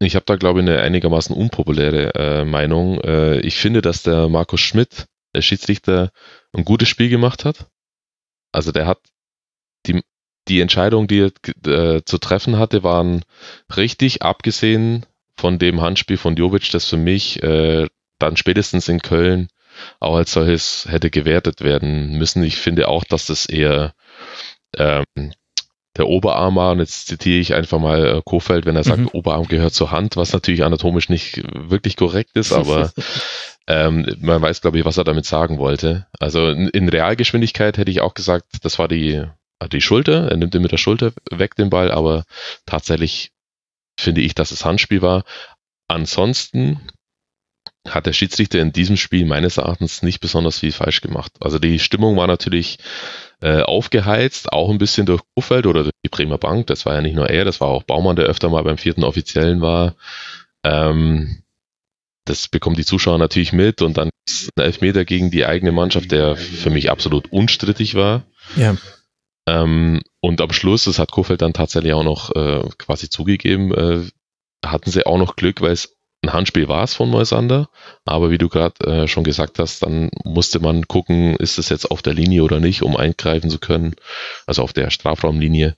Ich 0.00 0.16
habe 0.16 0.26
da, 0.26 0.36
glaube 0.36 0.60
ich, 0.60 0.68
eine 0.68 0.80
einigermaßen 0.80 1.34
unpopuläre 1.34 2.14
äh, 2.14 2.44
Meinung. 2.44 3.00
Äh, 3.00 3.40
ich 3.40 3.56
finde, 3.56 3.80
dass 3.80 4.02
der 4.02 4.28
Markus 4.28 4.60
Schmidt, 4.60 5.06
der 5.34 5.42
Schiedsrichter, 5.42 6.10
ein 6.52 6.64
gutes 6.64 6.88
Spiel 6.88 7.08
gemacht 7.08 7.44
hat. 7.44 7.68
Also 8.52 8.72
der 8.72 8.86
hat 8.86 8.98
die 10.48 10.60
Entscheidungen, 10.60 11.06
die 11.06 11.20
er 11.20 11.96
äh, 11.96 12.04
zu 12.04 12.18
treffen 12.18 12.58
hatte, 12.58 12.82
waren 12.82 13.24
richtig, 13.76 14.22
abgesehen 14.22 15.06
von 15.36 15.58
dem 15.58 15.80
Handspiel 15.80 16.16
von 16.16 16.36
Jovic, 16.36 16.70
das 16.70 16.88
für 16.88 16.96
mich 16.96 17.42
äh, 17.42 17.86
dann 18.18 18.36
spätestens 18.36 18.88
in 18.88 19.00
Köln 19.00 19.48
auch 20.00 20.16
als 20.16 20.32
solches 20.32 20.86
hätte 20.88 21.10
gewertet 21.10 21.60
werden 21.60 22.16
müssen. 22.16 22.44
Ich 22.44 22.56
finde 22.56 22.88
auch, 22.88 23.04
dass 23.04 23.26
das 23.26 23.46
eher 23.46 23.94
ähm, 24.76 25.04
der 25.96 26.08
Oberarm 26.08 26.56
war, 26.56 26.72
und 26.72 26.80
jetzt 26.80 27.06
zitiere 27.06 27.40
ich 27.40 27.54
einfach 27.54 27.78
mal 27.78 28.06
äh, 28.06 28.22
Kofeld, 28.24 28.66
wenn 28.66 28.76
er 28.76 28.84
sagt, 28.84 29.00
mhm. 29.00 29.10
Oberarm 29.12 29.46
gehört 29.46 29.74
zur 29.74 29.90
Hand, 29.90 30.16
was 30.16 30.32
natürlich 30.32 30.64
anatomisch 30.64 31.08
nicht 31.08 31.42
wirklich 31.54 31.96
korrekt 31.96 32.30
ist, 32.34 32.52
aber 32.52 32.92
ähm, 33.68 34.06
man 34.20 34.42
weiß, 34.42 34.60
glaube 34.60 34.78
ich, 34.78 34.84
was 34.84 34.96
er 34.96 35.04
damit 35.04 35.24
sagen 35.24 35.58
wollte. 35.58 36.06
Also 36.18 36.48
in, 36.48 36.68
in 36.68 36.88
Realgeschwindigkeit 36.88 37.78
hätte 37.78 37.90
ich 37.90 38.00
auch 38.00 38.14
gesagt, 38.14 38.46
das 38.62 38.78
war 38.78 38.88
die 38.88 39.24
die 39.68 39.80
Schulter, 39.80 40.30
er 40.30 40.36
nimmt 40.36 40.54
ihn 40.54 40.62
mit 40.62 40.72
der 40.72 40.78
Schulter 40.78 41.12
weg 41.30 41.54
den 41.56 41.70
Ball, 41.70 41.90
aber 41.90 42.24
tatsächlich 42.66 43.30
finde 43.98 44.20
ich, 44.20 44.34
dass 44.34 44.50
es 44.50 44.64
Handspiel 44.64 45.02
war. 45.02 45.24
Ansonsten 45.88 46.80
hat 47.88 48.06
der 48.06 48.12
Schiedsrichter 48.12 48.60
in 48.60 48.72
diesem 48.72 48.96
Spiel 48.96 49.26
meines 49.26 49.58
Erachtens 49.58 50.02
nicht 50.02 50.20
besonders 50.20 50.58
viel 50.60 50.72
falsch 50.72 51.00
gemacht. 51.02 51.32
Also 51.40 51.58
die 51.58 51.78
Stimmung 51.78 52.16
war 52.16 52.26
natürlich 52.26 52.78
äh, 53.42 53.60
aufgeheizt, 53.60 54.52
auch 54.52 54.70
ein 54.70 54.78
bisschen 54.78 55.06
durch 55.06 55.22
Kofeld 55.36 55.66
oder 55.66 55.82
durch 55.82 55.92
die 56.04 56.08
Bremer 56.08 56.38
Bank. 56.38 56.66
Das 56.68 56.86
war 56.86 56.94
ja 56.94 57.02
nicht 57.02 57.14
nur 57.14 57.28
er, 57.28 57.44
das 57.44 57.60
war 57.60 57.68
auch 57.68 57.82
Baumann, 57.82 58.16
der 58.16 58.24
öfter 58.24 58.48
mal 58.48 58.64
beim 58.64 58.78
vierten 58.78 59.04
Offiziellen 59.04 59.60
war. 59.60 59.96
Ähm, 60.64 61.42
das 62.24 62.48
bekommen 62.48 62.76
die 62.76 62.86
Zuschauer 62.86 63.18
natürlich 63.18 63.52
mit 63.52 63.82
und 63.82 63.98
dann 63.98 64.08
ein 64.56 64.64
Elfmeter 64.64 65.04
gegen 65.04 65.30
die 65.30 65.44
eigene 65.44 65.72
Mannschaft, 65.72 66.10
der 66.10 66.36
für 66.36 66.70
mich 66.70 66.90
absolut 66.90 67.30
unstrittig 67.32 67.94
war. 67.94 68.24
Ja. 68.56 68.76
Ähm, 69.46 70.02
und 70.20 70.40
am 70.40 70.52
Schluss, 70.52 70.84
das 70.84 70.98
hat 70.98 71.12
Kofeld 71.12 71.42
dann 71.42 71.52
tatsächlich 71.52 71.92
auch 71.92 72.04
noch 72.04 72.34
äh, 72.34 72.62
quasi 72.78 73.08
zugegeben, 73.10 73.74
äh, 73.74 74.02
hatten 74.64 74.90
sie 74.90 75.06
auch 75.06 75.18
noch 75.18 75.36
Glück, 75.36 75.60
weil 75.60 75.72
es 75.72 75.94
ein 76.24 76.32
Handspiel 76.32 76.68
war 76.68 76.84
es 76.84 76.94
von 76.94 77.10
Moisander, 77.10 77.68
aber 78.04 78.30
wie 78.30 78.38
du 78.38 78.48
gerade 78.48 78.84
äh, 78.86 79.08
schon 79.08 79.24
gesagt 79.24 79.58
hast, 79.58 79.82
dann 79.82 80.10
musste 80.24 80.58
man 80.58 80.88
gucken, 80.88 81.36
ist 81.36 81.58
es 81.58 81.68
jetzt 81.68 81.90
auf 81.90 82.02
der 82.02 82.14
Linie 82.14 82.42
oder 82.42 82.60
nicht, 82.60 82.82
um 82.82 82.96
eingreifen 82.96 83.50
zu 83.50 83.58
können, 83.58 83.94
also 84.46 84.62
auf 84.62 84.72
der 84.72 84.90
Strafraumlinie. 84.90 85.76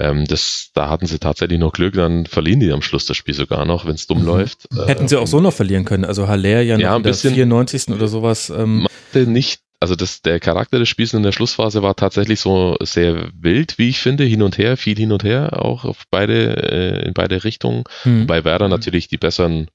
Ähm, 0.00 0.24
das, 0.26 0.70
da 0.74 0.88
hatten 0.88 1.06
sie 1.06 1.18
tatsächlich 1.18 1.58
noch 1.58 1.72
Glück, 1.72 1.94
dann 1.94 2.26
verlieren 2.26 2.60
die 2.60 2.72
am 2.72 2.82
Schluss 2.82 3.06
das 3.06 3.16
Spiel 3.16 3.34
sogar 3.34 3.64
noch, 3.64 3.86
wenn 3.86 3.94
es 3.94 4.06
dumm 4.06 4.20
mhm. 4.20 4.26
läuft. 4.26 4.68
Hätten 4.86 5.08
sie 5.08 5.18
auch 5.18 5.26
so 5.26 5.40
noch 5.40 5.54
verlieren 5.54 5.84
können, 5.84 6.04
also 6.04 6.26
Haller 6.26 6.62
ja 6.62 6.76
noch 6.76 6.82
ja, 6.82 6.90
ein 6.94 6.96
in 6.96 7.02
der 7.04 7.14
94. 7.14 7.88
oder 7.88 8.08
sowas. 8.08 8.50
Ähm. 8.50 8.88
Nicht 9.14 9.60
also 9.80 9.94
das, 9.94 10.22
der 10.22 10.40
Charakter 10.40 10.78
des 10.78 10.88
Spiels 10.88 11.14
in 11.14 11.22
der 11.22 11.32
Schlussphase 11.32 11.82
war 11.82 11.96
tatsächlich 11.96 12.40
so 12.40 12.76
sehr 12.80 13.30
wild, 13.34 13.78
wie 13.78 13.88
ich 13.88 13.98
finde, 13.98 14.24
hin 14.24 14.42
und 14.42 14.58
her, 14.58 14.76
viel 14.76 14.96
hin 14.96 15.12
und 15.12 15.24
her, 15.24 15.62
auch 15.64 15.84
auf 15.84 16.04
beide, 16.10 16.56
äh, 16.70 17.06
in 17.06 17.14
beide 17.14 17.44
Richtungen, 17.44 17.84
mhm. 18.04 18.22
wobei 18.22 18.44
Werder 18.44 18.68
natürlich 18.68 19.08
die 19.08 19.18
besseren 19.18 19.68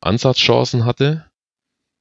Ansatzchancen 0.00 0.84
hatte. 0.84 1.24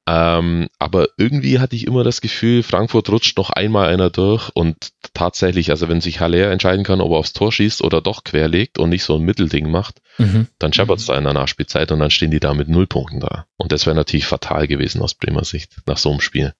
Ähm, 0.05 0.67
aber 0.79 1.07
irgendwie 1.17 1.59
hatte 1.59 1.77
ich 1.77 1.87
immer 1.87 2.03
das 2.03 2.19
Gefühl, 2.19 2.61
Frankfurt 2.61 3.09
rutscht 3.09 3.37
noch 3.37 3.51
einmal 3.51 3.87
einer 3.87 4.09
durch 4.09 4.49
und 4.53 4.89
tatsächlich, 5.13 5.69
also 5.69 5.87
wenn 5.87 6.01
sich 6.01 6.19
Haller 6.19 6.51
entscheiden 6.51 6.83
kann, 6.83 6.99
ob 6.99 7.11
er 7.11 7.19
aufs 7.19 7.31
Tor 7.31 7.53
schießt 7.53 7.81
oder 7.81 8.01
doch 8.01 8.25
querlegt 8.25 8.79
und 8.79 8.89
nicht 8.89 9.05
so 9.05 9.15
ein 9.15 9.21
Mittelding 9.21 9.71
macht, 9.71 10.01
mhm. 10.17 10.47
dann 10.59 10.73
scheppert 10.73 10.99
es 10.99 11.05
da 11.05 11.17
in 11.17 11.23
der 11.23 11.31
Nachspielzeit 11.31 11.89
und 11.93 11.99
dann 11.99 12.11
stehen 12.11 12.31
die 12.31 12.41
da 12.41 12.53
mit 12.53 12.67
null 12.67 12.85
Punkten 12.85 13.21
da. 13.21 13.45
Und 13.55 13.71
das 13.71 13.85
wäre 13.85 13.95
natürlich 13.95 14.25
fatal 14.25 14.67
gewesen 14.67 15.01
aus 15.01 15.13
Bremer 15.13 15.45
Sicht 15.45 15.77
nach 15.85 15.97
so 15.97 16.11
einem 16.11 16.19
Spiel. 16.19 16.53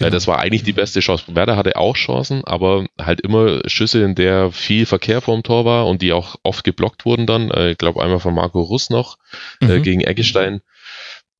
Genau. 0.00 0.10
Das 0.10 0.26
war 0.26 0.38
eigentlich 0.38 0.62
die 0.62 0.72
beste 0.72 1.00
Chance. 1.00 1.24
Werder 1.28 1.56
hatte 1.56 1.76
auch 1.76 1.94
Chancen, 1.94 2.42
aber 2.44 2.86
halt 2.98 3.20
immer 3.20 3.60
Schüsse, 3.68 4.02
in 4.02 4.14
der 4.14 4.50
viel 4.50 4.86
Verkehr 4.86 5.20
vorm 5.20 5.42
Tor 5.42 5.66
war 5.66 5.86
und 5.86 6.00
die 6.00 6.14
auch 6.14 6.36
oft 6.42 6.64
geblockt 6.64 7.04
wurden 7.04 7.26
dann. 7.26 7.50
Äh, 7.50 7.72
ich 7.72 7.78
glaube 7.78 8.02
einmal 8.02 8.18
von 8.18 8.34
Marco 8.34 8.62
Russ 8.62 8.88
noch 8.88 9.18
äh, 9.60 9.66
mhm. 9.66 9.82
gegen 9.82 10.00
Eggestein. 10.00 10.62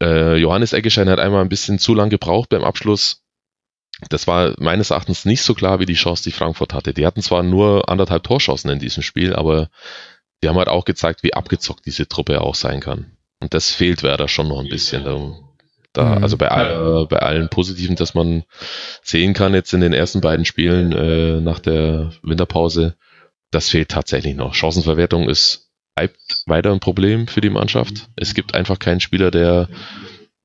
Äh, 0.02 0.36
Johannes 0.36 0.74
Eggestein 0.74 1.08
hat 1.08 1.18
einmal 1.18 1.40
ein 1.40 1.48
bisschen 1.48 1.78
zu 1.78 1.94
lang 1.94 2.10
gebraucht 2.10 2.50
beim 2.50 2.62
Abschluss. 2.62 3.22
Das 4.10 4.26
war 4.26 4.54
meines 4.58 4.90
Erachtens 4.90 5.24
nicht 5.24 5.40
so 5.40 5.54
klar 5.54 5.80
wie 5.80 5.86
die 5.86 5.94
Chance, 5.94 6.22
die 6.22 6.32
Frankfurt 6.32 6.74
hatte. 6.74 6.92
Die 6.92 7.06
hatten 7.06 7.22
zwar 7.22 7.42
nur 7.42 7.88
anderthalb 7.88 8.24
Torschancen 8.24 8.70
in 8.70 8.78
diesem 8.78 9.02
Spiel, 9.02 9.34
aber 9.34 9.70
die 10.42 10.48
haben 10.50 10.58
halt 10.58 10.68
auch 10.68 10.84
gezeigt, 10.84 11.22
wie 11.22 11.32
abgezockt 11.32 11.86
diese 11.86 12.08
Truppe 12.08 12.42
auch 12.42 12.54
sein 12.54 12.80
kann. 12.80 13.16
Und 13.40 13.54
das 13.54 13.70
fehlt 13.70 14.02
Werder 14.02 14.28
schon 14.28 14.48
noch 14.48 14.60
ein 14.60 14.68
bisschen. 14.68 15.06
Da, 15.92 16.16
mhm. 16.16 16.22
Also 16.22 16.36
bei, 16.36 16.48
all, 16.48 17.06
bei 17.06 17.18
allen 17.18 17.48
Positiven, 17.48 17.96
dass 17.96 18.14
man 18.14 18.44
sehen 19.02 19.34
kann 19.34 19.54
jetzt 19.54 19.72
in 19.72 19.80
den 19.80 19.92
ersten 19.92 20.20
beiden 20.20 20.44
Spielen 20.44 20.92
äh, 20.92 21.40
nach 21.40 21.58
der 21.58 22.12
Winterpause, 22.22 22.96
das 23.50 23.68
fehlt 23.68 23.88
tatsächlich 23.88 24.36
noch. 24.36 24.54
Chancenverwertung 24.54 25.28
ist 25.28 25.70
bleibt 26.00 26.42
weiter 26.46 26.72
ein 26.72 26.80
Problem 26.80 27.26
für 27.26 27.40
die 27.40 27.50
Mannschaft. 27.50 28.08
Es 28.16 28.34
gibt 28.34 28.54
einfach 28.54 28.78
keinen 28.78 29.00
Spieler, 29.00 29.30
der 29.30 29.68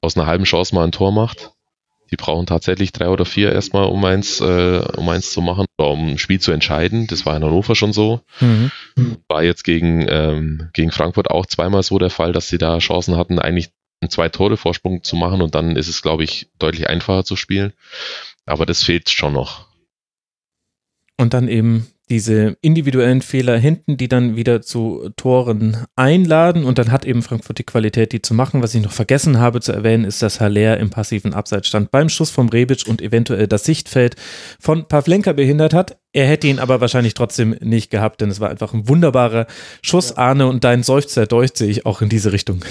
aus 0.01 0.17
einer 0.17 0.25
halben 0.25 0.43
Chance 0.43 0.75
mal 0.75 0.84
ein 0.84 0.91
Tor 0.91 1.12
macht. 1.12 1.51
Die 2.12 2.17
brauchen 2.17 2.45
tatsächlich 2.45 2.91
drei 2.91 3.08
oder 3.10 3.25
vier 3.25 3.51
erstmal, 3.51 3.86
um 3.86 4.03
eins, 4.05 4.39
äh, 4.39 4.81
um 4.97 5.08
eins 5.10 5.31
zu 5.31 5.41
machen, 5.41 5.65
oder 5.77 5.89
um 5.89 6.10
ein 6.10 6.17
Spiel 6.17 6.39
zu 6.39 6.51
entscheiden. 6.51 7.08
Das 7.08 7.25
war 7.25 7.36
in 7.36 7.43
Hannover 7.43 7.73
schon 7.75 7.93
so. 7.93 8.21
Mhm. 8.41 8.71
War 9.27 9.43
jetzt 9.43 9.63
gegen, 9.63 10.05
ähm, 10.08 10.69
gegen 10.73 10.91
Frankfurt 10.91 11.31
auch 11.31 11.45
zweimal 11.45 11.84
so 11.84 11.97
der 11.97 12.12
Fall, 12.12 12.31
dass 12.31 12.49
sie 12.49 12.58
da 12.58 12.77
Chancen 12.77 13.17
hatten, 13.17 13.39
eigentlich 13.39 13.69
einen 14.06 14.12
Zwei-Tore-Vorsprung 14.12 15.04
zu 15.04 15.15
machen 15.15 15.41
und 15.41 15.56
dann 15.56 15.76
ist 15.76 15.88
es, 15.88 16.02
glaube 16.02 16.24
ich, 16.24 16.50
deutlich 16.60 16.88
einfacher 16.88 17.24
zu 17.24 17.36
spielen. 17.36 17.74
Aber 18.46 18.65
das 18.65 18.84
fehlt 18.84 19.10
schon 19.10 19.34
noch. 19.34 19.68
Und 21.18 21.34
dann 21.34 21.48
eben 21.48 21.88
diese 22.10 22.56
individuellen 22.62 23.22
Fehler 23.22 23.58
hinten, 23.58 23.98
die 23.98 24.08
dann 24.08 24.36
wieder 24.36 24.62
zu 24.62 25.10
Toren 25.15 25.86
einladen 25.96 26.63
und 26.63 26.78
dann 26.78 26.91
hat 26.91 27.04
eben 27.04 27.24
Frankfurt 27.24 27.58
die 27.58 27.63
Qualität, 27.63 28.12
die 28.12 28.22
zu 28.22 28.36
machen. 28.36 28.62
Was 28.62 28.76
ich 28.76 28.84
noch 28.84 28.91
vergessen 28.91 29.39
habe 29.39 29.60
zu 29.60 29.72
erwähnen, 29.72 30.06
ist, 30.06 30.22
dass 30.22 30.39
Haller 30.39 30.78
im 30.78 30.91
passiven 30.91 31.34
Abseits 31.34 31.68
stand 31.68 31.89
beim 31.89 32.10
Schuss 32.10 32.30
vom 32.30 32.50
Rebic 32.50 32.88
und 32.88 33.02
eventuell 33.02 33.48
das 33.48 33.63
Sichtfeld 33.63 34.15
von 34.60 34.88
Pavlenka 34.88 35.34
behindert 35.34 35.74
hat. 35.74 35.98
Er 36.13 36.28
hätte 36.28 36.48
ihn 36.48 36.60
aber 36.60 36.80
wahrscheinlich 36.80 37.15
trotzdem 37.15 37.56
nicht 37.60 37.89
gehabt, 37.89 38.22
denn 38.22 38.30
es 38.30 38.39
war 38.39 38.52
einfach 38.52 38.74
ein 38.74 38.88
wunderbarer 38.88 39.48
Schuss, 39.82 40.15
Arne, 40.15 40.48
und 40.48 40.63
dein 40.63 40.84
Seufzer 40.84 41.26
deucht 41.26 41.58
sich 41.58 41.86
auch 41.88 42.02
in 42.02 42.10
diese 42.10 42.32
Richtung. 42.32 42.63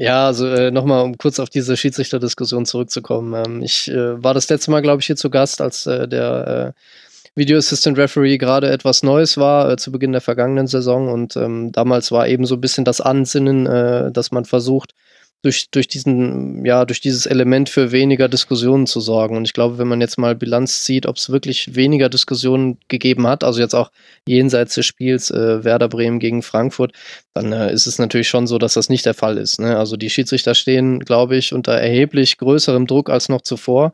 Ja, 0.00 0.28
also 0.28 0.46
äh, 0.46 0.70
nochmal, 0.70 1.04
um 1.04 1.18
kurz 1.18 1.38
auf 1.40 1.50
diese 1.50 1.76
Schiedsrichterdiskussion 1.76 2.64
zurückzukommen. 2.64 3.34
Ähm, 3.34 3.62
ich 3.62 3.86
äh, 3.90 4.22
war 4.22 4.32
das 4.32 4.48
letzte 4.48 4.70
Mal, 4.70 4.80
glaube 4.80 5.00
ich, 5.00 5.06
hier 5.06 5.16
zu 5.16 5.28
Gast, 5.28 5.60
als 5.60 5.84
äh, 5.84 6.08
der 6.08 6.74
äh, 6.74 7.38
Video 7.38 7.58
Assistant 7.58 7.98
Referee 7.98 8.38
gerade 8.38 8.70
etwas 8.70 9.02
Neues 9.02 9.36
war, 9.36 9.70
äh, 9.70 9.76
zu 9.76 9.92
Beginn 9.92 10.12
der 10.12 10.22
vergangenen 10.22 10.68
Saison. 10.68 11.12
Und 11.12 11.36
ähm, 11.36 11.70
damals 11.72 12.12
war 12.12 12.26
eben 12.28 12.46
so 12.46 12.54
ein 12.54 12.62
bisschen 12.62 12.86
das 12.86 13.02
Ansinnen, 13.02 13.66
äh, 13.66 14.10
dass 14.10 14.30
man 14.32 14.46
versucht, 14.46 14.94
durch, 15.42 15.70
durch 15.70 15.88
diesen, 15.88 16.64
ja, 16.64 16.84
durch 16.84 17.00
dieses 17.00 17.26
Element 17.26 17.68
für 17.70 17.92
weniger 17.92 18.28
Diskussionen 18.28 18.86
zu 18.86 19.00
sorgen. 19.00 19.36
Und 19.36 19.44
ich 19.46 19.54
glaube, 19.54 19.78
wenn 19.78 19.88
man 19.88 20.00
jetzt 20.00 20.18
mal 20.18 20.34
Bilanz 20.34 20.84
zieht, 20.84 21.06
ob 21.06 21.16
es 21.16 21.30
wirklich 21.30 21.74
weniger 21.74 22.08
Diskussionen 22.08 22.78
gegeben 22.88 23.26
hat, 23.26 23.42
also 23.42 23.60
jetzt 23.60 23.74
auch 23.74 23.90
jenseits 24.26 24.74
des 24.74 24.84
Spiels 24.86 25.30
äh, 25.30 25.64
Werder 25.64 25.88
Bremen 25.88 26.18
gegen 26.18 26.42
Frankfurt, 26.42 26.92
dann 27.32 27.52
äh, 27.52 27.72
ist 27.72 27.86
es 27.86 27.98
natürlich 27.98 28.28
schon 28.28 28.46
so, 28.46 28.58
dass 28.58 28.74
das 28.74 28.90
nicht 28.90 29.06
der 29.06 29.14
Fall 29.14 29.38
ist. 29.38 29.60
Ne? 29.60 29.78
Also 29.78 29.96
die 29.96 30.10
Schiedsrichter 30.10 30.54
stehen, 30.54 31.00
glaube 31.00 31.36
ich, 31.36 31.54
unter 31.54 31.72
erheblich 31.72 32.36
größerem 32.36 32.86
Druck 32.86 33.08
als 33.08 33.28
noch 33.28 33.40
zuvor. 33.40 33.92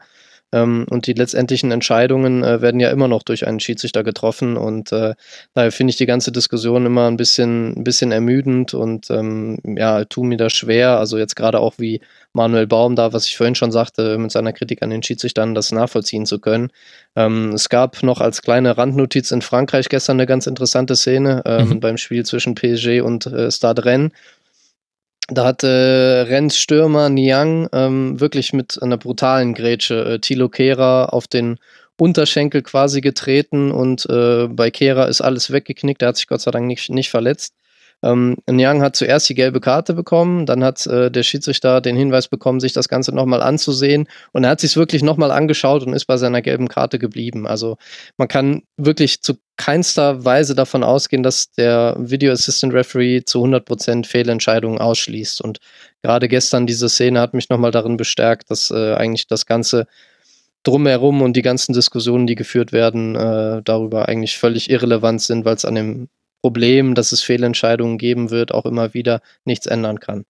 Ähm, 0.52 0.86
und 0.88 1.06
die 1.06 1.12
letztendlichen 1.12 1.72
Entscheidungen 1.72 2.44
äh, 2.44 2.62
werden 2.62 2.80
ja 2.80 2.90
immer 2.90 3.08
noch 3.08 3.22
durch 3.22 3.46
einen 3.46 3.60
Schiedsrichter 3.60 4.04
getroffen. 4.04 4.56
Und 4.56 4.92
äh, 4.92 5.14
daher 5.54 5.72
finde 5.72 5.90
ich 5.90 5.96
die 5.96 6.06
ganze 6.06 6.30
Diskussion 6.30 6.86
immer 6.86 7.08
ein 7.08 7.16
bisschen, 7.16 7.76
ein 7.76 7.84
bisschen 7.84 8.12
ermüdend 8.12 8.72
und 8.74 9.10
ähm, 9.10 9.58
ja, 9.64 10.04
tut 10.04 10.24
mir 10.24 10.36
das 10.36 10.52
schwer. 10.52 10.98
Also 10.98 11.18
jetzt 11.18 11.34
gerade 11.34 11.58
auch 11.58 11.74
wie 11.78 12.00
Manuel 12.32 12.66
Baum 12.66 12.94
da, 12.94 13.12
was 13.12 13.26
ich 13.26 13.36
vorhin 13.36 13.54
schon 13.54 13.72
sagte, 13.72 14.18
mit 14.18 14.30
seiner 14.30 14.52
Kritik 14.52 14.82
an 14.82 14.90
den 14.90 15.02
Schiedsrichtern, 15.02 15.54
das 15.54 15.72
nachvollziehen 15.72 16.26
zu 16.26 16.38
können. 16.38 16.70
Ähm, 17.16 17.52
es 17.54 17.68
gab 17.68 18.02
noch 18.02 18.20
als 18.20 18.42
kleine 18.42 18.78
Randnotiz 18.78 19.32
in 19.32 19.42
Frankreich 19.42 19.88
gestern 19.88 20.18
eine 20.18 20.26
ganz 20.26 20.46
interessante 20.46 20.94
Szene 20.94 21.42
ähm, 21.44 21.68
mhm. 21.68 21.80
beim 21.80 21.96
Spiel 21.96 22.24
zwischen 22.24 22.54
PSG 22.54 23.00
und 23.00 23.26
äh, 23.26 23.50
Stade 23.50 23.84
Rennes. 23.84 24.12
Da 25.28 25.44
hat 25.44 25.64
äh, 25.64 25.66
Rennes 25.66 26.56
Stürmer 26.56 27.08
Niang 27.08 27.68
ähm, 27.72 28.20
wirklich 28.20 28.52
mit 28.52 28.80
einer 28.80 28.96
brutalen 28.96 29.54
Grätsche 29.54 30.04
äh, 30.04 30.18
Thilo 30.20 30.48
Kehrer 30.48 31.12
auf 31.12 31.26
den 31.26 31.58
Unterschenkel 31.98 32.62
quasi 32.62 33.00
getreten 33.00 33.72
und 33.72 34.06
äh, 34.08 34.46
bei 34.48 34.70
Kehrer 34.70 35.08
ist 35.08 35.22
alles 35.22 35.50
weggeknickt. 35.50 36.02
Er 36.02 36.08
hat 36.08 36.16
sich 36.16 36.28
Gott 36.28 36.42
sei 36.42 36.50
Dank 36.50 36.66
nicht, 36.66 36.90
nicht 36.90 37.10
verletzt. 37.10 37.54
Ähm, 38.02 38.36
Nyang 38.48 38.82
hat 38.82 38.94
zuerst 38.94 39.28
die 39.28 39.34
gelbe 39.34 39.60
Karte 39.60 39.94
bekommen, 39.94 40.44
dann 40.44 40.62
hat 40.62 40.86
äh, 40.86 41.10
der 41.10 41.22
Schiedsrichter 41.22 41.80
den 41.80 41.96
Hinweis 41.96 42.28
bekommen, 42.28 42.60
sich 42.60 42.72
das 42.72 42.88
Ganze 42.88 43.14
nochmal 43.14 43.42
anzusehen 43.42 44.06
und 44.32 44.44
er 44.44 44.50
hat 44.50 44.60
sich 44.60 44.76
wirklich 44.76 45.02
nochmal 45.02 45.30
angeschaut 45.30 45.82
und 45.82 45.94
ist 45.94 46.04
bei 46.04 46.18
seiner 46.18 46.42
gelben 46.42 46.68
Karte 46.68 46.98
geblieben. 46.98 47.46
Also 47.46 47.78
man 48.18 48.28
kann 48.28 48.62
wirklich 48.76 49.22
zu 49.22 49.34
keinster 49.56 50.24
Weise 50.24 50.54
davon 50.54 50.84
ausgehen, 50.84 51.22
dass 51.22 51.50
der 51.52 51.96
Video 51.98 52.32
Assistant 52.32 52.74
Referee 52.74 53.22
zu 53.24 53.42
100% 53.42 54.06
Fehlentscheidungen 54.06 54.78
ausschließt 54.78 55.40
und 55.40 55.58
gerade 56.02 56.28
gestern 56.28 56.66
diese 56.66 56.90
Szene 56.90 57.20
hat 57.20 57.32
mich 57.32 57.48
nochmal 57.48 57.70
darin 57.70 57.96
bestärkt, 57.96 58.50
dass 58.50 58.70
äh, 58.70 58.94
eigentlich 58.94 59.26
das 59.26 59.46
Ganze 59.46 59.86
drumherum 60.66 61.22
und 61.22 61.34
die 61.36 61.42
ganzen 61.42 61.72
Diskussionen, 61.72 62.26
die 62.26 62.34
geführt 62.34 62.72
werden, 62.72 63.14
äh, 63.14 63.62
darüber 63.62 64.08
eigentlich 64.08 64.36
völlig 64.36 64.68
irrelevant 64.68 65.22
sind, 65.22 65.44
weil 65.44 65.54
es 65.54 65.64
an 65.64 65.76
dem 65.76 66.08
Problem, 66.42 66.94
dass 66.94 67.12
es 67.12 67.22
Fehlentscheidungen 67.22 67.98
geben 67.98 68.30
wird, 68.30 68.52
auch 68.52 68.66
immer 68.66 68.94
wieder 68.94 69.20
nichts 69.44 69.66
ändern 69.66 70.00
kann. 70.00 70.24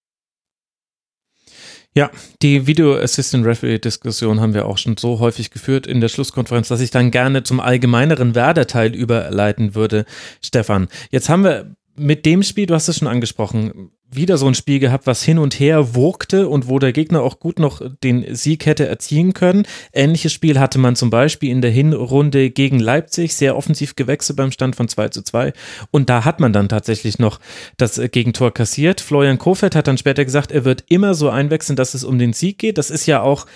Ja, 1.95 2.11
die 2.43 2.67
Video 2.67 2.95
Assistant 2.95 3.47
Referee 3.47 3.79
Diskussion 3.79 4.39
haben 4.39 4.53
wir 4.53 4.67
auch 4.67 4.77
schon 4.77 4.99
so 4.99 5.19
häufig 5.19 5.51
geführt 5.51 5.87
in 5.87 6.03
der 6.03 6.09
Schlusskonferenz, 6.09 6.69
dass 6.69 6.83
ich 6.83 6.91
dann 6.91 7.11
gerne 7.11 7.43
zum 7.43 7.59
allgemeineren 7.59 8.35
Werder-Teil 8.35 8.95
überleiten 8.95 9.75
würde. 9.75 10.05
Stefan, 10.45 10.89
jetzt 11.11 11.31
haben 11.31 11.43
wir 11.45 11.75
mit 11.97 12.27
dem 12.27 12.43
Spiel, 12.43 12.67
du 12.67 12.75
hast 12.75 12.89
es 12.89 12.99
schon 12.99 13.09
angesprochen, 13.09 13.93
wieder 14.11 14.39
so 14.39 14.47
ein 14.47 14.55
Spiel 14.55 14.79
gehabt, 14.79 15.07
was 15.07 15.23
hin 15.23 15.39
und 15.39 15.59
her 15.59 15.95
wogte 15.95 16.49
und 16.49 16.69
wo 16.69 16.79
der 16.79 16.93
Gegner 16.93 17.23
auch 17.23 17.41
gut 17.41 17.59
noch 17.59 17.83
den 18.03 18.35
Sieg 18.35 18.67
hätte 18.67 18.87
erzielen 18.87 19.33
können. 19.33 19.67
Ähnliches 19.93 20.33
Spiel 20.33 20.59
hatte 20.61 20.79
man 20.79 20.97
zum 20.97 21.11
Beispiel 21.11 21.51
in 21.51 21.61
der 21.61 21.71
Hinrunde 21.71 22.51
gegen 22.51 22.79
Leipzig, 22.79 23.35
sehr 23.35 23.57
offensiv 23.57 23.97
gewechselt 23.97 24.37
beim 24.37 24.53
Stand 24.53 24.77
von 24.77 24.89
2 24.89 25.09
zu 25.09 25.23
2. 25.23 25.53
Und 25.91 26.09
da 26.09 26.25
hat 26.25 26.41
man 26.41 26.53
dann 26.53 26.69
tatsächlich 26.69 27.19
noch 27.19 27.41
das 27.77 28.01
Gegentor 28.13 28.53
kassiert. 28.55 29.01
Florian 29.01 29.39
Kofeld 29.39 29.75
hat 29.75 29.89
dann 29.89 29.99
später 29.99 30.25
gesagt, 30.25 30.53
er 30.53 30.65
wird 30.65 30.85
immer 30.89 31.15
so 31.15 31.29
einwechseln, 31.29 31.77
dass 31.77 31.95
es 31.95 32.05
um 32.05 32.19
den 32.19 32.33
Sieg 32.33 32.59
geht. 32.59 32.79
Das 32.79 32.91
ist 32.91 33.07
ja 33.07 33.23
auch 33.23 33.47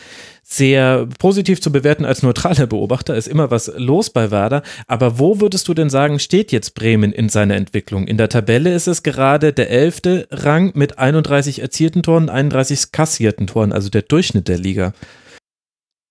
sehr 0.43 1.07
positiv 1.19 1.61
zu 1.61 1.71
bewerten 1.71 2.05
als 2.05 2.23
neutraler 2.23 2.67
Beobachter, 2.67 3.15
ist 3.15 3.29
immer 3.29 3.51
was 3.51 3.73
los 3.77 4.11
bei 4.11 4.31
Werder. 4.31 4.63
Aber 4.87 5.19
wo 5.19 5.41
würdest 5.41 5.69
du 5.69 5.75
denn 5.75 5.91
sagen, 5.91 6.19
steht 6.19 6.53
jetzt 6.53 6.75
Bremen 6.75 7.13
in 7.13 7.29
seiner 7.29 7.57
Entwicklung? 7.57 8.07
In 8.07 8.19
der 8.19 8.29
Tabelle 8.29 8.75
ist 8.75 8.89
es 8.89 9.03
gerade 9.03 9.53
der 9.53 9.71
elfte 9.71 10.27
Rang 10.31 10.73
mit 10.75 10.99
31 10.99 11.61
erzielten 11.61 12.03
Toren, 12.03 12.29
31 12.29 12.93
kassierten 12.93 13.47
Toren, 13.47 13.73
also 13.73 13.91
der 13.91 14.03
Durchschnitt 14.03 14.49
der 14.49 14.59
Liga. 14.59 14.93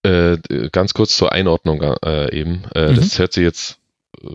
Äh, 0.03 0.37
ganz 0.71 0.93
kurz 0.93 1.17
zur 1.17 1.33
Einordnung 1.33 1.81
äh, 1.81 2.33
eben. 2.33 2.63
Äh, 2.73 2.91
mhm. 2.91 2.95
Das 2.95 3.19
hört 3.19 3.33
sich 3.33 3.43
jetzt 3.43 3.79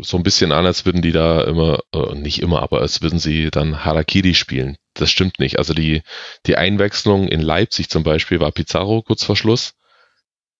so 0.03 0.17
ein 0.17 0.23
bisschen 0.23 0.53
an, 0.53 0.67
als 0.67 0.85
würden 0.85 1.03
die 1.03 1.13
da 1.13 1.43
immer, 1.43 1.81
äh, 1.95 2.15
nicht 2.15 2.41
immer, 2.43 2.63
aber 2.63 2.81
als 2.81 3.03
würden 3.03 3.19
sie 3.19 3.51
dann 3.51 3.85
Harakiri 3.85 4.35
spielen. 4.35 4.77
Das 4.95 5.11
stimmt 5.11 5.39
nicht. 5.41 5.59
Also 5.59 5.75
die, 5.75 6.03
die 6.47 6.57
Einwechslung 6.57 7.29
in 7.29 7.41
Leipzig 7.41 7.89
zum 7.91 8.03
Beispiel 8.03 8.41
war 8.41 8.53
Pizarro 8.53 9.03
kurz 9.03 9.25
vor 9.25 9.37
Schluss 9.37 9.75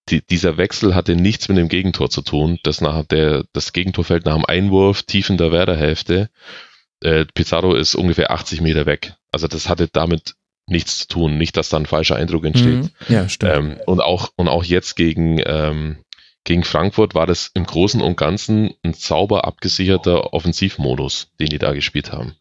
die, 0.09 0.21
dieser 0.25 0.57
Wechsel 0.57 0.95
hatte 0.95 1.17
nichts 1.17 1.49
mit 1.49 1.59
dem 1.59 1.69
Gegentor 1.69 2.11
zu 2.11 2.23
tun. 2.23 2.59
Das, 2.63 2.81
nach 2.81 3.05
der, 3.05 3.45
das 3.53 3.73
Gegentor 3.73 4.05
fällt 4.05 4.27
nach 4.27 4.35
dem 4.35 4.45
Einwurf 4.45 5.03
tief 5.03 5.31
in 5.31 5.39
der 5.39 5.53
Werderhälfte. 5.53 6.31
Äh, 7.01 7.25
Pizarro 7.35 7.75
ist 7.75 7.95
ungefähr 7.95 8.31
80 8.31 8.61
Meter 8.61 8.87
weg. 8.87 9.15
Also 9.33 9.49
das 9.49 9.69
hatte 9.69 9.89
damit 9.89 10.35
nichts 10.67 11.01
zu 11.01 11.09
tun. 11.09 11.39
Nicht, 11.39 11.57
dass 11.57 11.69
da 11.69 11.79
ein 11.79 11.87
falscher 11.87 12.17
Eindruck 12.17 12.45
entsteht. 12.45 12.83
Mhm. 12.83 12.91
Ja, 13.09 13.29
stimmt. 13.29 13.55
Ähm, 13.55 13.81
und, 13.87 14.01
auch, 14.01 14.31
und 14.37 14.49
auch 14.49 14.65
jetzt 14.65 14.95
gegen, 14.97 15.41
ähm, 15.45 15.99
gegen 16.45 16.65
Frankfurt 16.65 17.15
war 17.15 17.27
das 17.27 17.51
im 17.55 17.65
Großen 17.65 18.01
und 18.03 18.17
Ganzen 18.17 18.75
ein 18.83 18.93
sauber 18.93 19.47
abgesicherter 19.47 20.35
Offensivmodus, 20.35 21.29
den 21.41 21.49
die 21.49 21.59
da 21.59 21.73
gespielt 21.73 22.13
haben 22.13 22.37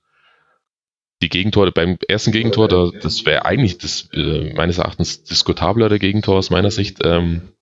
die 1.24 1.30
Gegentore 1.30 1.72
beim 1.72 1.98
ersten 2.08 2.32
Gegentor, 2.32 2.68
da, 2.68 2.92
das 3.02 3.26
wäre 3.26 3.46
eigentlich 3.46 3.78
das 3.78 4.10
äh, 4.14 4.54
meines 4.54 4.78
Erachtens 4.78 5.24
diskutablere 5.24 5.98
Gegentor 5.98 6.38
aus 6.38 6.50
meiner 6.50 6.70
Sicht 6.70 7.00
ähm, 7.04 7.54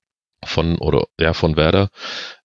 von 0.44 0.80
oder 0.80 1.06
ja 1.20 1.34
von 1.34 1.56
Werder. 1.56 1.90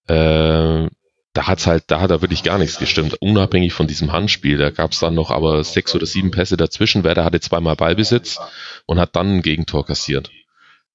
Äh, 0.07 0.87
da 1.33 1.47
hat's 1.47 1.67
halt, 1.67 1.85
da 1.87 1.99
hat 1.99 2.11
er 2.11 2.21
wirklich 2.21 2.43
gar 2.43 2.57
nichts 2.57 2.79
gestimmt, 2.79 3.15
unabhängig 3.19 3.73
von 3.73 3.87
diesem 3.87 4.11
Handspiel. 4.11 4.57
Da 4.57 4.69
gab's 4.69 4.99
dann 4.99 5.15
noch 5.15 5.31
aber 5.31 5.63
sechs 5.63 5.93
oder 5.95 6.05
sieben 6.05 6.31
Pässe 6.31 6.55
dazwischen. 6.55 7.03
Werder 7.03 7.25
hatte 7.25 7.39
zweimal 7.39 7.75
Ballbesitz 7.75 8.39
und 8.85 8.99
hat 8.99 9.15
dann 9.15 9.37
ein 9.37 9.41
Gegentor 9.41 9.85
kassiert, 9.85 10.31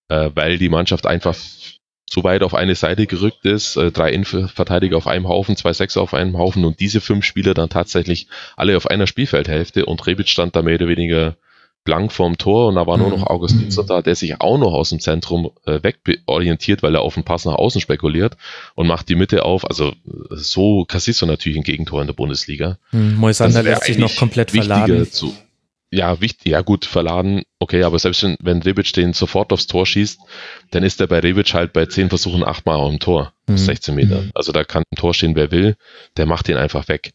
äh, 0.08 0.30
weil 0.34 0.58
die 0.58 0.68
Mannschaft 0.68 1.06
einfach 1.06 1.36
so 2.12 2.24
weit 2.24 2.42
auf 2.42 2.54
eine 2.54 2.74
Seite 2.74 3.06
gerückt 3.06 3.46
ist, 3.46 3.76
äh, 3.76 3.90
drei 3.90 4.10
Innenverteidiger 4.10 4.98
auf 4.98 5.06
einem 5.06 5.28
Haufen, 5.28 5.56
zwei 5.56 5.72
Sechser 5.72 6.02
auf 6.02 6.12
einem 6.12 6.36
Haufen 6.36 6.66
und 6.66 6.78
diese 6.78 7.00
fünf 7.00 7.24
Spieler 7.24 7.54
dann 7.54 7.70
tatsächlich 7.70 8.26
alle 8.54 8.76
auf 8.76 8.86
einer 8.86 9.06
Spielfeldhälfte 9.06 9.86
und 9.86 10.06
Rebic 10.06 10.28
stand 10.28 10.54
da 10.54 10.60
mehr 10.60 10.74
oder 10.74 10.88
weniger 10.88 11.36
blank 11.84 12.12
vorm 12.12 12.36
Tor 12.36 12.68
und 12.68 12.74
da 12.74 12.86
war 12.86 12.98
nur 12.98 13.08
noch 13.08 13.20
mhm. 13.20 13.28
Augustinson 13.28 13.86
da, 13.86 14.02
der 14.02 14.14
sich 14.14 14.40
auch 14.42 14.58
noch 14.58 14.74
aus 14.74 14.90
dem 14.90 15.00
Zentrum 15.00 15.52
äh, 15.64 15.80
wegorientiert, 15.82 16.82
weil 16.82 16.94
er 16.94 17.00
auf 17.00 17.14
den 17.14 17.24
Pass 17.24 17.46
nach 17.46 17.54
außen 17.54 17.80
spekuliert 17.80 18.36
und 18.74 18.86
macht 18.86 19.08
die 19.08 19.16
Mitte 19.16 19.44
auf. 19.46 19.64
Also 19.68 19.92
so 20.30 20.84
kassierst 20.84 21.22
du 21.22 21.26
natürlich 21.26 21.58
ein 21.58 21.64
Gegentor 21.64 22.02
in 22.02 22.06
der 22.08 22.14
Bundesliga. 22.14 22.78
Hm, 22.90 23.16
Moisander 23.16 23.62
lässt 23.62 23.84
sich 23.84 23.98
noch 23.98 24.14
komplett 24.14 24.50
verladen. 24.50 25.10
Zu, 25.10 25.34
ja, 25.92 26.22
wichtig, 26.22 26.52
ja 26.52 26.62
gut, 26.62 26.86
verladen, 26.86 27.42
okay, 27.58 27.82
aber 27.82 27.98
selbst 27.98 28.22
wenn, 28.22 28.36
wenn 28.40 28.62
Rebic 28.62 28.92
den 28.94 29.12
sofort 29.12 29.52
aufs 29.52 29.66
Tor 29.66 29.84
schießt, 29.84 30.20
dann 30.70 30.82
ist 30.82 31.00
er 31.02 31.06
bei 31.06 31.18
Rebic 31.18 31.52
halt 31.52 31.74
bei 31.74 31.84
zehn 31.84 32.08
Versuchen 32.08 32.42
achtmal 32.42 32.88
dem 32.88 32.98
Tor, 32.98 33.34
mhm. 33.46 33.58
16 33.58 33.94
Meter. 33.94 34.24
Also 34.34 34.52
da 34.52 34.64
kann 34.64 34.84
ein 34.90 34.96
Tor 34.96 35.12
stehen, 35.12 35.36
wer 35.36 35.50
will, 35.50 35.76
der 36.16 36.24
macht 36.24 36.48
den 36.48 36.56
einfach 36.56 36.88
weg. 36.88 37.12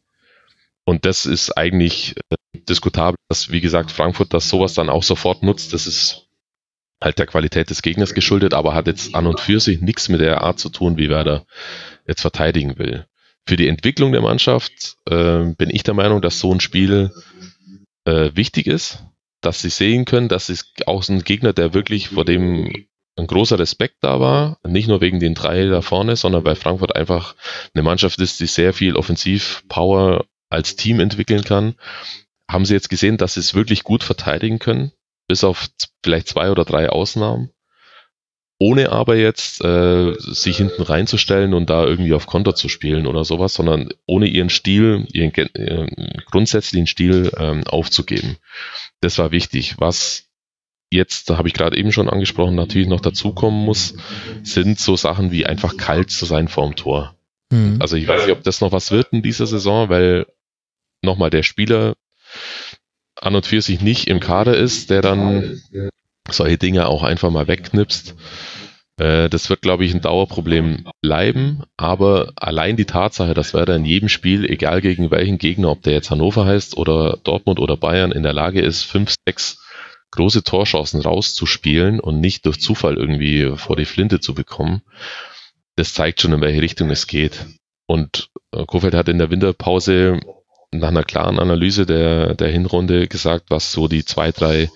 Und 0.86 1.06
das 1.06 1.26
ist 1.26 1.58
eigentlich 1.58 2.16
äh, 2.30 2.36
diskutabel, 2.70 3.18
dass, 3.30 3.52
wie 3.52 3.62
gesagt, 3.62 3.92
Frankfurt 3.92 4.34
das 4.34 4.48
sowas 4.48 4.76
dann 4.76 4.90
auch 4.90 5.04
sofort 5.04 5.42
nutzt. 5.42 5.74
Das 5.74 5.88
ist 5.88 6.28
halt 7.02 7.18
der 7.18 7.26
Qualität 7.26 7.72
des 7.72 7.82
Gegners 7.82 8.14
geschuldet, 8.14 8.54
aber 8.54 8.76
hat 8.76 8.88
jetzt 8.88 9.16
an 9.16 9.26
und 9.26 9.40
für 9.40 9.60
sich 9.60 9.82
nichts 9.82 10.08
mit 10.08 10.22
der 10.22 10.42
Art 10.42 10.60
zu 10.60 10.70
tun, 10.70 10.98
wie 10.98 11.10
Werder 11.10 11.46
jetzt 12.08 12.22
verteidigen 12.22 12.78
will. 12.78 13.08
Für 13.48 13.58
die 13.58 13.68
Entwicklung 13.68 14.12
der 14.12 14.22
Mannschaft 14.22 14.98
äh, 15.10 15.46
bin 15.58 15.70
ich 15.72 15.84
der 15.84 15.96
Meinung, 15.96 16.22
dass 16.22 16.40
so 16.40 16.54
ein 16.54 16.60
Spiel 16.60 17.12
äh, 18.08 18.36
wichtig 18.36 18.68
ist, 18.68 19.04
dass 19.42 19.62
sie 19.62 19.70
sehen 19.70 20.06
können, 20.06 20.30
dass 20.30 20.50
es 20.50 20.74
auch 20.86 21.08
ein 21.10 21.24
Gegner, 21.24 21.54
der 21.54 21.74
wirklich 21.74 22.10
vor 22.10 22.26
dem 22.26 22.88
ein 23.20 23.28
großer 23.28 23.58
Respekt 23.58 23.98
da 24.02 24.20
war, 24.20 24.60
nicht 24.66 24.88
nur 24.88 25.02
wegen 25.02 25.20
den 25.20 25.34
drei 25.34 25.66
da 25.66 25.82
vorne, 25.82 26.16
sondern 26.16 26.46
weil 26.46 26.56
Frankfurt 26.56 26.96
einfach 26.96 27.36
eine 27.74 27.84
Mannschaft 27.84 28.20
ist, 28.20 28.40
die 28.40 28.46
sehr 28.46 28.74
viel 28.74 28.96
Offensiv-Power 28.96 30.26
als 30.50 30.76
Team 30.76 31.00
entwickeln 31.00 31.44
kann. 31.44 31.76
Haben 32.50 32.66
sie 32.66 32.76
jetzt 32.76 32.90
gesehen, 32.90 33.18
dass 33.18 33.34
sie 33.34 33.40
es 33.40 33.56
wirklich 33.56 33.84
gut 33.84 34.04
verteidigen 34.04 34.60
können, 34.60 34.92
bis 35.28 35.44
auf 35.44 35.68
vielleicht 36.04 36.28
zwei 36.28 36.52
oder 36.52 36.64
drei 36.64 36.90
Ausnahmen 36.90 37.50
ohne 38.60 38.92
aber 38.92 39.16
jetzt 39.16 39.64
äh, 39.64 40.14
sich 40.18 40.58
hinten 40.58 40.82
reinzustellen 40.82 41.54
und 41.54 41.70
da 41.70 41.86
irgendwie 41.86 42.14
auf 42.14 42.26
Konter 42.26 42.56
zu 42.56 42.70
spielen 42.70 43.06
oder 43.06 43.24
sowas, 43.24 43.54
sondern 43.54 43.90
ohne 44.06 44.28
ihren 44.28 44.50
Stil, 44.50 45.08
ihren 45.14 45.32
äh, 45.34 45.88
grundsätzlichen 46.26 46.88
Stil 46.88 47.32
ähm, 47.38 47.66
aufzugeben. 47.66 48.38
Das 49.00 49.20
war 49.20 49.32
wichtig. 49.32 49.76
Was 49.78 50.26
jetzt, 50.90 51.30
da 51.30 51.38
habe 51.38 51.48
ich 51.48 51.54
gerade 51.54 51.78
eben 51.78 51.92
schon 51.92 52.10
angesprochen, 52.10 52.56
natürlich 52.56 52.88
noch 52.88 53.02
dazukommen 53.02 53.64
muss, 53.64 53.96
sind 54.44 54.80
so 54.80 54.96
Sachen 54.96 55.32
wie 55.32 55.46
einfach 55.46 55.78
kalt 55.78 56.10
zu 56.10 56.26
sein 56.26 56.48
vorm 56.48 56.76
Tor. 56.76 57.16
Mhm. 57.52 57.78
Also 57.80 57.96
ich 57.96 58.08
weiß 58.08 58.26
nicht, 58.26 58.36
ob 58.36 58.44
das 58.44 58.62
noch 58.62 58.72
was 58.72 58.92
wird 58.92 59.10
in 59.12 59.22
dieser 59.22 59.46
Saison, 59.46 59.90
weil 59.90 60.26
nochmal 61.04 61.30
der 61.30 61.44
Spieler 61.44 61.94
an 63.16 63.36
und 63.36 63.46
für 63.46 63.62
sich 63.62 63.82
nicht 63.82 64.08
im 64.08 64.20
Kader 64.20 64.58
ist, 64.58 64.90
der 64.90 65.02
dann 65.02 65.62
solche 66.32 66.58
Dinge 66.58 66.88
auch 66.88 67.04
einfach 67.04 67.32
mal 67.32 67.48
wegknipst. 67.48 68.16
Äh, 69.00 69.30
das 69.30 69.50
wird, 69.50 69.62
glaube 69.62 69.86
ich, 69.86 69.94
ein 69.94 70.02
Dauerproblem 70.02 70.88
bleiben, 71.02 71.64
aber 71.78 72.34
allein 72.36 72.78
die 72.78 72.86
Tatsache, 72.86 73.34
dass 73.34 73.54
Werder 73.54 73.76
in 73.76 73.86
jedem 73.86 74.10
Spiel, 74.10 74.46
egal 74.46 74.82
gegen 74.82 75.12
welchen 75.12 75.38
Gegner, 75.38 75.72
ob 75.72 75.84
der 75.84 75.94
jetzt 75.94 76.12
Hannover 76.12 76.46
heißt 76.46 76.78
oder 76.78 77.18
Dortmund 77.24 77.60
oder 77.60 77.78
Bayern, 77.78 78.12
in 78.12 78.24
der 78.24 78.34
Lage 78.34 78.62
ist, 78.62 78.84
fünf, 78.84 79.14
sechs 79.28 79.64
große 80.12 80.44
Torchancen 80.44 81.02
rauszuspielen 81.02 82.00
und 82.00 82.20
nicht 82.20 82.46
durch 82.46 82.60
Zufall 82.60 82.96
irgendwie 82.96 83.54
vor 83.56 83.76
die 83.76 83.86
Flinte 83.86 84.20
zu 84.20 84.34
bekommen, 84.34 84.82
das 85.76 85.94
zeigt 85.94 86.22
schon, 86.22 86.34
in 86.34 86.42
welche 86.42 86.62
Richtung 86.62 86.90
es 86.90 87.08
geht. 87.08 87.46
Und 87.86 88.30
äh, 88.52 88.66
Kofeld 88.66 88.94
hat 88.94 89.10
in 89.10 89.18
der 89.18 89.30
Winterpause 89.30 90.20
nach 90.72 90.90
einer 90.90 91.04
klaren 91.04 91.40
Analyse 91.40 91.86
der, 91.86 92.36
der 92.36 92.50
Hinrunde 92.50 93.08
gesagt, 93.08 93.46
was 93.50 93.72
so 93.72 93.88
die 93.88 94.04
zwei, 94.04 94.32
drei 94.32 94.70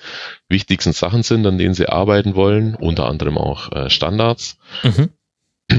wichtigsten 0.48 0.94
Sachen 0.94 1.24
sind, 1.24 1.46
an 1.46 1.58
denen 1.58 1.74
sie 1.74 1.90
arbeiten 1.90 2.36
wollen, 2.36 2.76
unter 2.76 3.08
anderem 3.08 3.38
auch 3.38 3.72
äh, 3.72 3.90
Standards. 3.90 4.58
Mhm. 4.84 5.10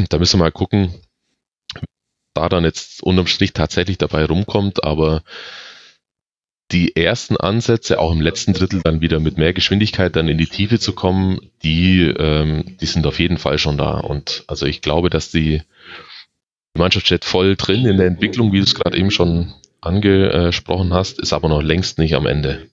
Da 0.09 0.19
müssen 0.19 0.39
wir 0.39 0.45
mal 0.45 0.53
gucken, 0.53 0.95
da 2.35 2.49
dann 2.49 2.65
jetzt 2.65 3.03
unterm 3.03 3.27
Strich 3.27 3.53
tatsächlich 3.53 3.99
dabei 3.99 4.25
rumkommt, 4.25 4.85
aber 4.85 5.23
die 6.71 6.97
ersten 6.97 7.37
Ansätze, 7.37 7.99
auch 7.99 8.13
im 8.13 8.23
letzten 8.23 8.55
Drittel 8.55 8.81
dann 8.83 9.03
wieder 9.03 9.21
mit 9.21 9.37
mehr 9.37 9.53
Geschwindigkeit 9.53 10.17
dann 10.17 10.29
in 10.29 10.39
die 10.39 10.47
Tiefe 10.47 10.79
zu 10.79 10.95
kommen, 10.95 11.51
die, 11.63 12.01
ähm, 12.01 12.79
die 12.81 12.87
sind 12.87 13.07
auf 13.07 13.19
jeden 13.19 13.37
Fall 13.37 13.59
schon 13.59 13.77
da. 13.77 13.99
Und 13.99 14.45
also 14.47 14.65
ich 14.65 14.81
glaube, 14.81 15.11
dass 15.11 15.31
die, 15.31 15.61
die 16.75 16.79
Mannschaft 16.79 17.07
steht 17.07 17.27
voll 17.27 17.57
drin 17.57 17.85
in 17.85 17.99
der 17.99 18.07
Entwicklung, 18.07 18.53
wie 18.53 18.59
du 18.59 18.65
es 18.65 18.75
gerade 18.75 18.97
eben 18.97 19.11
schon 19.11 19.53
angesprochen 19.83 20.95
hast, 20.95 21.21
ist 21.21 21.33
aber 21.33 21.49
noch 21.49 21.63
längst 21.63 21.99
nicht 21.99 22.15
am 22.15 22.27
Ende. 22.27 22.69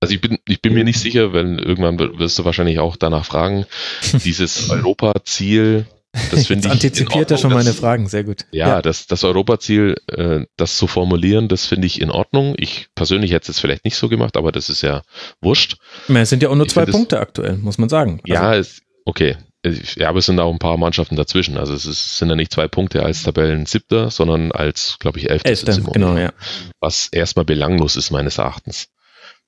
Also 0.00 0.14
ich 0.14 0.20
bin, 0.20 0.38
ich 0.46 0.60
bin 0.60 0.74
mir 0.74 0.84
nicht 0.84 1.00
sicher, 1.00 1.32
weil 1.32 1.58
irgendwann 1.58 1.98
wirst 1.98 2.38
du 2.38 2.44
wahrscheinlich 2.44 2.78
auch 2.78 2.96
danach 2.96 3.24
fragen, 3.24 3.64
dieses 4.24 4.68
Europa-Ziel, 4.68 5.86
das 6.30 6.46
finde 6.46 6.66
ich. 6.66 6.72
Antizipiert 6.72 7.30
er 7.30 7.38
schon 7.38 7.52
meine 7.52 7.72
Fragen, 7.72 8.06
sehr 8.06 8.22
gut. 8.22 8.44
Ja, 8.52 8.68
ja. 8.68 8.82
das, 8.82 9.06
das 9.06 9.24
Europaziel, 9.24 9.96
äh, 10.08 10.44
das 10.56 10.76
zu 10.76 10.86
formulieren, 10.86 11.48
das 11.48 11.66
finde 11.66 11.86
ich 11.86 12.00
in 12.00 12.10
Ordnung. 12.10 12.54
Ich 12.58 12.88
persönlich 12.94 13.32
hätte 13.32 13.50
es 13.50 13.60
vielleicht 13.60 13.86
nicht 13.86 13.96
so 13.96 14.10
gemacht, 14.10 14.36
aber 14.36 14.52
das 14.52 14.68
ist 14.68 14.82
ja 14.82 15.02
wurscht. 15.40 15.78
Es 16.08 16.28
sind 16.28 16.42
ja 16.42 16.50
auch 16.50 16.54
nur 16.54 16.66
ich 16.66 16.72
zwei 16.72 16.84
Punkte 16.84 17.18
aktuell, 17.18 17.56
muss 17.56 17.78
man 17.78 17.88
sagen. 17.88 18.20
Also, 18.24 18.32
ja, 18.34 18.54
es, 18.54 18.82
okay. 19.06 19.36
Ja, 19.64 20.10
aber 20.10 20.18
es 20.18 20.26
sind 20.26 20.38
auch 20.40 20.52
ein 20.52 20.58
paar 20.58 20.76
Mannschaften 20.76 21.16
dazwischen. 21.16 21.56
Also 21.56 21.72
es 21.72 21.86
ist, 21.86 22.18
sind 22.18 22.28
ja 22.28 22.36
nicht 22.36 22.52
zwei 22.52 22.68
Punkte 22.68 23.02
als 23.02 23.22
Tabellen 23.22 23.64
siebter, 23.64 24.10
sondern 24.10 24.52
als, 24.52 24.98
glaube 24.98 25.18
ich, 25.18 25.30
elfter. 25.30 25.48
Elfter, 25.48 25.80
genau, 25.92 26.18
ja. 26.18 26.32
Was 26.80 27.08
erstmal 27.08 27.46
belanglos 27.46 27.96
ist, 27.96 28.10
meines 28.10 28.36
Erachtens. 28.36 28.88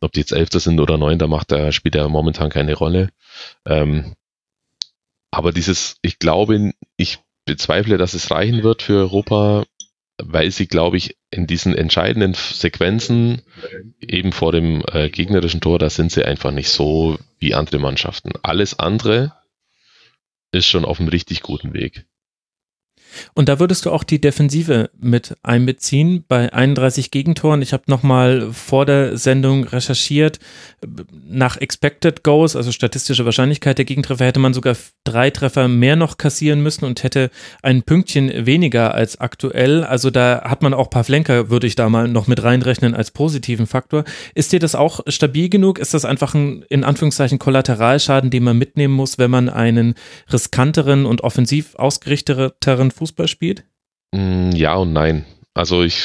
Ob 0.00 0.12
die 0.12 0.20
jetzt 0.20 0.33
elfter 0.33 0.59
sind 0.59 0.81
oder 0.81 0.96
neunter, 0.96 1.29
macht 1.29 1.52
da, 1.52 1.70
spielt 1.70 1.96
ja 1.96 2.09
momentan 2.09 2.48
keine 2.48 2.74
Rolle. 2.74 3.11
Ähm, 3.66 4.14
aber 5.31 5.52
dieses, 5.52 5.96
ich 6.00 6.18
glaube, 6.18 6.72
ich 6.96 7.18
bezweifle, 7.44 7.98
dass 7.98 8.14
es 8.14 8.31
reichen 8.31 8.62
wird 8.62 8.83
für 8.83 8.96
Europa, 8.96 9.64
weil 10.18 10.50
sie, 10.50 10.66
glaube 10.66 10.96
ich, 10.96 11.18
in 11.31 11.46
diesen 11.46 11.74
entscheidenden 11.74 12.33
Sequenzen 12.33 13.42
eben 14.00 14.33
vor 14.33 14.52
dem 14.52 14.83
äh, 14.90 15.11
gegnerischen 15.11 15.61
Tor, 15.61 15.79
da 15.79 15.90
sind 15.90 16.11
sie 16.11 16.24
einfach 16.24 16.52
nicht 16.52 16.70
so 16.70 17.18
wie 17.38 17.55
andere 17.55 17.79
Mannschaften. 17.79 18.33
Alles 18.42 18.79
andere 18.79 19.33
ist 20.57 20.66
schon 20.66 20.85
auf 20.85 20.99
einem 20.99 21.09
richtig 21.09 21.42
guten 21.42 21.75
Weg. 21.75 22.07
Und 23.35 23.48
da 23.48 23.59
würdest 23.59 23.87
du 23.87 23.90
auch 23.90 24.05
die 24.05 24.20
Defensive 24.20 24.90
mit 24.98 25.37
einbeziehen 25.42 26.24
bei 26.26 26.52
31 26.52 27.11
Gegentoren. 27.11 27.62
Ich 27.62 27.72
habe 27.72 27.85
nochmal 27.87 28.52
vor 28.52 28.87
der 28.87 29.16
Sendung 29.16 29.64
recherchiert. 29.64 30.38
Nach 31.29 31.57
Expected 31.57 32.22
Goals, 32.22 32.57
also 32.57 32.72
statistische 32.72 33.24
Wahrscheinlichkeit 33.24 33.79
der 33.79 33.85
Gegentreffer, 33.85 34.24
hätte 34.24 34.40
man 34.40 34.55
sogar 34.55 34.76
drei 35.05 35.31
Treffer 35.31 35.68
mehr 35.68 35.96
noch 35.96 36.18
kassieren 36.18 36.62
müssen 36.62 36.85
und 36.85 37.02
hätte 37.02 37.31
ein 37.62 37.83
Pünktchen 37.83 38.46
weniger 38.46 38.94
als 38.94 39.20
aktuell. 39.20 39.85
Also 39.85 40.11
da 40.11 40.42
hat 40.44 40.62
man 40.62 40.74
auch 40.74 40.90
Pavlenka, 40.90 41.50
würde 41.50 41.66
ich 41.66 41.74
da 41.74 41.88
mal 41.88 42.09
noch 42.09 42.26
mit 42.26 42.42
reinrechnen 42.42 42.94
als 42.94 43.11
positiven 43.11 43.66
Faktor. 43.66 44.05
Ist 44.35 44.52
dir 44.52 44.61
das 44.61 44.74
auch 44.74 45.00
stabil 45.09 45.48
genug? 45.48 45.79
Ist 45.79 45.94
das 45.94 46.05
einfach 46.05 46.35
ein, 46.35 46.64
in 46.68 46.85
Anführungszeichen, 46.85 47.38
Kollateralschaden, 47.38 48.31
den 48.31 48.44
man 48.44 48.59
mitnehmen 48.59 48.94
muss, 48.94 49.18
wenn 49.18 49.31
man 49.31 49.48
einen 49.48 49.94
riskanteren 50.33 51.07
und 51.07 51.22
offensiv 51.22 51.74
ausgerichteten 51.76 52.90
Fußball 52.90 53.06
Fußball 53.07 53.29
spielt? 53.29 53.64
Mm, 54.12 54.51
ja 54.51 54.75
und 54.75 54.92
nein. 54.92 55.25
Also 55.55 55.83
ich, 55.83 56.03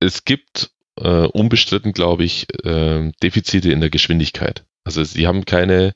es 0.00 0.24
gibt 0.24 0.70
äh, 0.98 1.26
unbestritten, 1.26 1.92
glaube 1.92 2.24
ich, 2.24 2.46
äh, 2.64 3.12
Defizite 3.22 3.70
in 3.70 3.80
der 3.80 3.90
Geschwindigkeit. 3.90 4.64
Also 4.84 5.04
sie 5.04 5.26
haben 5.26 5.44
keine, 5.44 5.92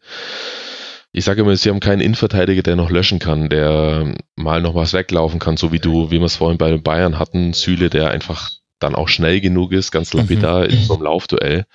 ich 1.12 1.24
sage 1.24 1.40
immer, 1.40 1.56
sie 1.56 1.70
haben 1.70 1.80
keinen 1.80 2.00
Innenverteidiger, 2.00 2.62
der 2.62 2.76
noch 2.76 2.90
löschen 2.90 3.18
kann, 3.18 3.48
der 3.48 4.14
mal 4.36 4.62
noch 4.62 4.74
was 4.74 4.92
weglaufen 4.92 5.40
kann, 5.40 5.56
so 5.56 5.72
wie 5.72 5.80
du, 5.80 6.10
wie 6.10 6.18
wir 6.18 6.26
es 6.26 6.36
vorhin 6.36 6.58
bei 6.58 6.70
den 6.70 6.82
Bayern 6.82 7.18
hatten, 7.18 7.52
Süle, 7.52 7.90
der 7.90 8.10
einfach 8.10 8.52
dann 8.78 8.94
auch 8.94 9.08
schnell 9.08 9.40
genug 9.40 9.72
ist, 9.72 9.90
ganz 9.90 10.12
lapidar 10.12 10.64
mhm. 10.64 10.70
in 10.70 10.82
so 10.82 10.94
einem 10.94 11.04
Laufduell 11.04 11.66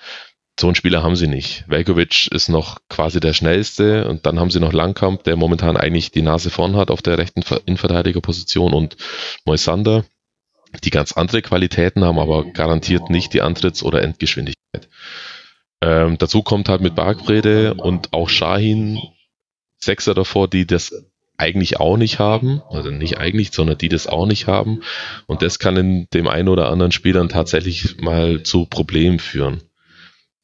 so 0.60 0.66
einen 0.66 0.74
Spieler 0.74 1.02
haben 1.02 1.16
sie 1.16 1.26
nicht. 1.26 1.64
Velkovic 1.68 2.28
ist 2.28 2.48
noch 2.48 2.78
quasi 2.88 3.18
der 3.18 3.32
schnellste 3.32 4.06
und 4.08 4.26
dann 4.26 4.38
haben 4.38 4.50
sie 4.50 4.60
noch 4.60 4.72
Langkamp, 4.72 5.24
der 5.24 5.36
momentan 5.36 5.76
eigentlich 5.76 6.12
die 6.12 6.22
Nase 6.22 6.50
vorn 6.50 6.76
hat 6.76 6.90
auf 6.90 7.02
der 7.02 7.18
rechten 7.18 7.42
Innenverteidigerposition 7.64 8.74
und 8.74 8.96
Moisander, 9.44 10.04
die 10.84 10.90
ganz 10.90 11.12
andere 11.12 11.42
Qualitäten 11.42 12.04
haben, 12.04 12.18
aber 12.18 12.44
garantiert 12.44 13.10
nicht 13.10 13.32
die 13.32 13.42
Antritts- 13.42 13.82
oder 13.82 14.02
Endgeschwindigkeit. 14.02 14.88
Ähm, 15.82 16.18
dazu 16.18 16.42
kommt 16.42 16.68
halt 16.68 16.82
mit 16.82 16.94
Bargbrede 16.94 17.74
und 17.74 18.12
auch 18.12 18.28
Shahin 18.28 18.98
Sechser 19.78 20.12
davor, 20.12 20.46
die 20.46 20.66
das 20.66 20.92
eigentlich 21.38 21.80
auch 21.80 21.96
nicht 21.96 22.18
haben, 22.18 22.60
also 22.68 22.90
nicht 22.90 23.16
eigentlich, 23.16 23.50
sondern 23.52 23.78
die 23.78 23.88
das 23.88 24.06
auch 24.06 24.26
nicht 24.26 24.46
haben. 24.46 24.82
Und 25.26 25.40
das 25.40 25.58
kann 25.58 25.78
in 25.78 26.06
dem 26.12 26.28
einen 26.28 26.50
oder 26.50 26.68
anderen 26.68 26.92
Spiel 26.92 27.14
dann 27.14 27.30
tatsächlich 27.30 27.98
mal 28.02 28.42
zu 28.42 28.66
Problemen 28.66 29.18
führen. 29.18 29.62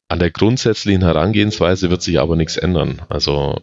An 0.09 0.19
der 0.19 0.31
grundsätzlichen 0.31 1.03
Herangehensweise 1.03 1.89
wird 1.89 2.01
sich 2.01 2.19
aber 2.19 2.35
nichts 2.35 2.57
ändern. 2.57 3.01
Also 3.09 3.61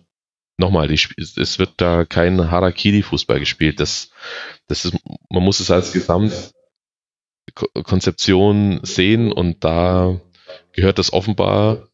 nochmal, 0.58 0.88
die, 0.88 1.00
es 1.16 1.58
wird 1.58 1.72
da 1.78 2.04
kein 2.04 2.50
Harakiri-Fußball 2.50 3.40
gespielt. 3.40 3.80
Das, 3.80 4.10
das 4.66 4.84
ist, 4.84 4.94
man 5.30 5.42
muss 5.42 5.60
es 5.60 5.70
als 5.70 5.92
Gesamtkonzeption 5.92 8.80
sehen 8.82 9.32
und 9.32 9.64
da 9.64 10.20
gehört 10.72 10.98
das 10.98 11.10
offenbar 11.12 11.88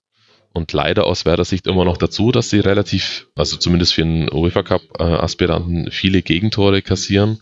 und 0.52 0.72
leider 0.72 1.06
aus 1.06 1.24
Werder 1.24 1.44
Sicht 1.44 1.68
immer 1.68 1.84
noch 1.84 1.96
dazu, 1.96 2.32
dass 2.32 2.50
sie 2.50 2.58
relativ, 2.58 3.28
also 3.36 3.56
zumindest 3.56 3.94
für 3.94 4.02
einen 4.02 4.28
UEFA 4.32 4.64
Cup 4.64 4.82
äh, 4.98 5.04
Aspiranten 5.04 5.92
viele 5.92 6.22
Gegentore 6.22 6.82
kassieren. 6.82 7.40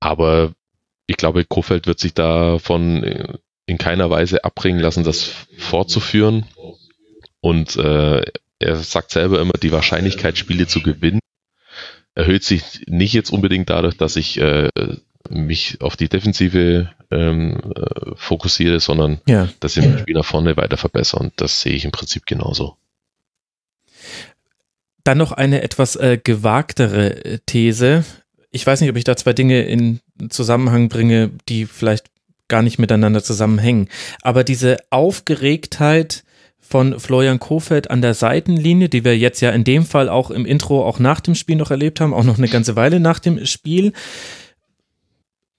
Aber 0.00 0.52
ich 1.06 1.16
glaube, 1.16 1.44
Kofeld 1.44 1.86
wird 1.86 2.00
sich 2.00 2.12
davon 2.12 3.38
in 3.66 3.78
keiner 3.78 4.10
Weise 4.10 4.44
abbringen 4.44 4.80
lassen, 4.80 5.04
das 5.04 5.30
fortzuführen. 5.58 6.46
Und 7.40 7.76
äh, 7.76 8.22
er 8.58 8.76
sagt 8.76 9.10
selber 9.10 9.40
immer, 9.40 9.52
die 9.54 9.72
Wahrscheinlichkeit, 9.72 10.38
Spiele 10.38 10.66
zu 10.66 10.82
gewinnen, 10.82 11.20
erhöht 12.14 12.44
sich 12.44 12.84
nicht 12.86 13.12
jetzt 13.12 13.30
unbedingt 13.30 13.68
dadurch, 13.68 13.96
dass 13.96 14.16
ich 14.16 14.40
äh, 14.40 14.70
mich 15.28 15.80
auf 15.80 15.96
die 15.96 16.08
Defensive 16.08 16.90
ähm, 17.10 17.60
äh, 17.74 18.12
fokussiere, 18.14 18.80
sondern 18.80 19.20
ja. 19.26 19.48
dass 19.60 19.76
ich 19.76 19.84
mein 19.84 19.98
Spiel 19.98 20.14
nach 20.14 20.24
vorne 20.24 20.56
weiter 20.56 20.76
verbessere. 20.76 21.20
Und 21.20 21.32
das 21.36 21.60
sehe 21.60 21.74
ich 21.74 21.84
im 21.84 21.90
Prinzip 21.90 22.26
genauso. 22.26 22.76
Dann 25.04 25.18
noch 25.18 25.32
eine 25.32 25.62
etwas 25.62 25.96
äh, 25.96 26.18
gewagtere 26.22 27.40
These. 27.46 28.04
Ich 28.50 28.66
weiß 28.66 28.80
nicht, 28.80 28.90
ob 28.90 28.96
ich 28.96 29.04
da 29.04 29.16
zwei 29.16 29.32
Dinge 29.32 29.62
in 29.62 30.00
Zusammenhang 30.30 30.88
bringe, 30.88 31.30
die 31.48 31.66
vielleicht 31.66 32.06
gar 32.48 32.62
nicht 32.62 32.78
miteinander 32.78 33.22
zusammenhängen. 33.22 33.88
Aber 34.22 34.44
diese 34.44 34.78
Aufgeregtheit 34.90 36.24
von 36.60 36.98
Florian 36.98 37.38
Kofeld 37.38 37.90
an 37.90 38.02
der 38.02 38.14
Seitenlinie, 38.14 38.88
die 38.88 39.04
wir 39.04 39.16
jetzt 39.16 39.40
ja 39.40 39.50
in 39.50 39.64
dem 39.64 39.84
Fall 39.86 40.08
auch 40.08 40.30
im 40.30 40.44
Intro, 40.44 40.84
auch 40.84 40.98
nach 40.98 41.20
dem 41.20 41.34
Spiel 41.34 41.56
noch 41.56 41.70
erlebt 41.70 42.00
haben, 42.00 42.12
auch 42.12 42.24
noch 42.24 42.38
eine 42.38 42.48
ganze 42.48 42.74
Weile 42.76 42.98
nach 42.98 43.20
dem 43.20 43.46
Spiel, 43.46 43.92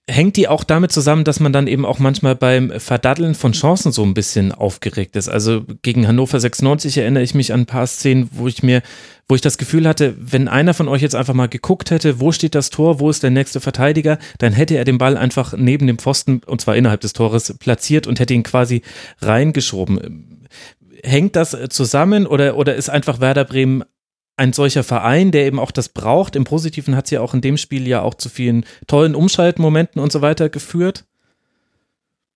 hängt 0.09 0.37
die 0.37 0.47
auch 0.47 0.63
damit 0.63 0.91
zusammen, 0.91 1.25
dass 1.25 1.41
man 1.41 1.51
dann 1.51 1.67
eben 1.67 1.85
auch 1.85 1.99
manchmal 1.99 2.35
beim 2.35 2.71
Verdaddeln 2.79 3.35
von 3.35 3.51
Chancen 3.51 3.91
so 3.91 4.03
ein 4.03 4.13
bisschen 4.13 4.53
aufgeregt 4.53 5.17
ist. 5.17 5.27
Also 5.27 5.65
gegen 5.81 6.07
Hannover 6.07 6.39
96 6.39 6.97
erinnere 6.97 7.23
ich 7.23 7.35
mich 7.35 7.51
an 7.51 7.61
ein 7.61 7.65
paar 7.65 7.85
Szenen, 7.87 8.29
wo 8.31 8.47
ich 8.47 8.63
mir, 8.63 8.81
wo 9.27 9.35
ich 9.35 9.41
das 9.41 9.57
Gefühl 9.57 9.85
hatte, 9.85 10.15
wenn 10.17 10.47
einer 10.47 10.73
von 10.73 10.87
euch 10.87 11.01
jetzt 11.01 11.15
einfach 11.15 11.33
mal 11.33 11.49
geguckt 11.49 11.91
hätte, 11.91 12.21
wo 12.21 12.31
steht 12.31 12.55
das 12.55 12.69
Tor, 12.69 13.01
wo 13.01 13.09
ist 13.09 13.21
der 13.21 13.31
nächste 13.31 13.59
Verteidiger, 13.59 14.17
dann 14.37 14.53
hätte 14.53 14.77
er 14.77 14.85
den 14.85 14.97
Ball 14.97 15.17
einfach 15.17 15.53
neben 15.57 15.87
dem 15.87 15.97
Pfosten, 15.97 16.41
und 16.45 16.61
zwar 16.61 16.77
innerhalb 16.77 17.01
des 17.01 17.11
Tores, 17.11 17.53
platziert 17.59 18.07
und 18.07 18.21
hätte 18.21 18.33
ihn 18.33 18.43
quasi 18.43 18.83
reingeschoben. 19.21 20.47
Hängt 21.03 21.35
das 21.35 21.55
zusammen 21.69 22.25
oder, 22.27 22.55
oder 22.55 22.75
ist 22.75 22.89
einfach 22.89 23.19
Werder 23.19 23.43
Bremen 23.43 23.83
ein 24.37 24.53
solcher 24.53 24.83
Verein, 24.83 25.31
der 25.31 25.45
eben 25.45 25.59
auch 25.59 25.71
das 25.71 25.89
braucht. 25.89 26.35
Im 26.35 26.43
Positiven 26.43 26.95
hat 26.95 27.05
es 27.05 27.11
ja 27.11 27.21
auch 27.21 27.33
in 27.33 27.41
dem 27.41 27.57
Spiel 27.57 27.87
ja 27.87 28.01
auch 28.01 28.13
zu 28.13 28.29
vielen 28.29 28.65
tollen 28.85 29.15
Umschaltmomenten 29.15 30.01
und 30.01 30.11
so 30.11 30.21
weiter 30.21 30.49
geführt. 30.49 31.05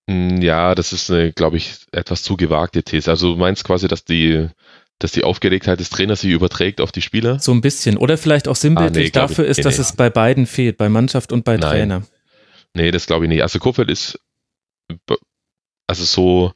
Mm, 0.08 0.42
ja, 0.42 0.74
das 0.74 0.92
ist 0.92 1.10
eine, 1.10 1.32
glaube 1.32 1.56
ich, 1.56 1.76
etwas 1.92 2.22
zu 2.22 2.36
gewagte 2.36 2.82
These. 2.82 3.08
Also 3.08 3.34
du 3.34 3.38
meinst 3.38 3.62
quasi, 3.62 3.86
dass 3.86 4.04
die, 4.04 4.48
dass 4.98 5.12
die 5.12 5.22
Aufgeregtheit 5.22 5.78
des 5.78 5.90
Trainers 5.90 6.22
sich 6.22 6.32
überträgt 6.32 6.80
auf 6.80 6.90
die 6.90 7.02
Spieler? 7.02 7.38
So 7.38 7.52
ein 7.52 7.60
bisschen. 7.60 7.96
Oder 7.96 8.18
vielleicht 8.18 8.48
auch 8.48 8.56
sinnbildlich 8.56 9.14
ah, 9.14 9.20
nee, 9.20 9.28
dafür 9.28 9.44
ich, 9.44 9.52
ist, 9.52 9.56
nee, 9.58 9.62
dass 9.62 9.78
nee. 9.78 9.82
es 9.82 9.92
bei 9.92 10.10
beiden 10.10 10.46
fehlt, 10.46 10.76
bei 10.76 10.88
Mannschaft 10.88 11.32
und 11.32 11.44
bei 11.44 11.56
Nein. 11.56 11.70
Trainer. 11.70 12.02
Nee, 12.74 12.90
das 12.90 13.06
glaube 13.06 13.26
ich 13.26 13.28
nicht. 13.28 13.42
Also 13.42 13.60
Kofeld 13.60 13.90
ist 13.90 14.18
also 15.86 16.04
so 16.04 16.52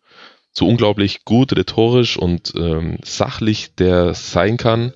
so 0.57 0.67
unglaublich 0.67 1.27
gut 1.27 1.55
rhetorisch 1.55 2.17
und 2.17 2.55
ähm, 2.57 2.97
sachlich 3.05 3.75
der 3.75 4.15
sein 4.15 4.57
kann, 4.57 4.95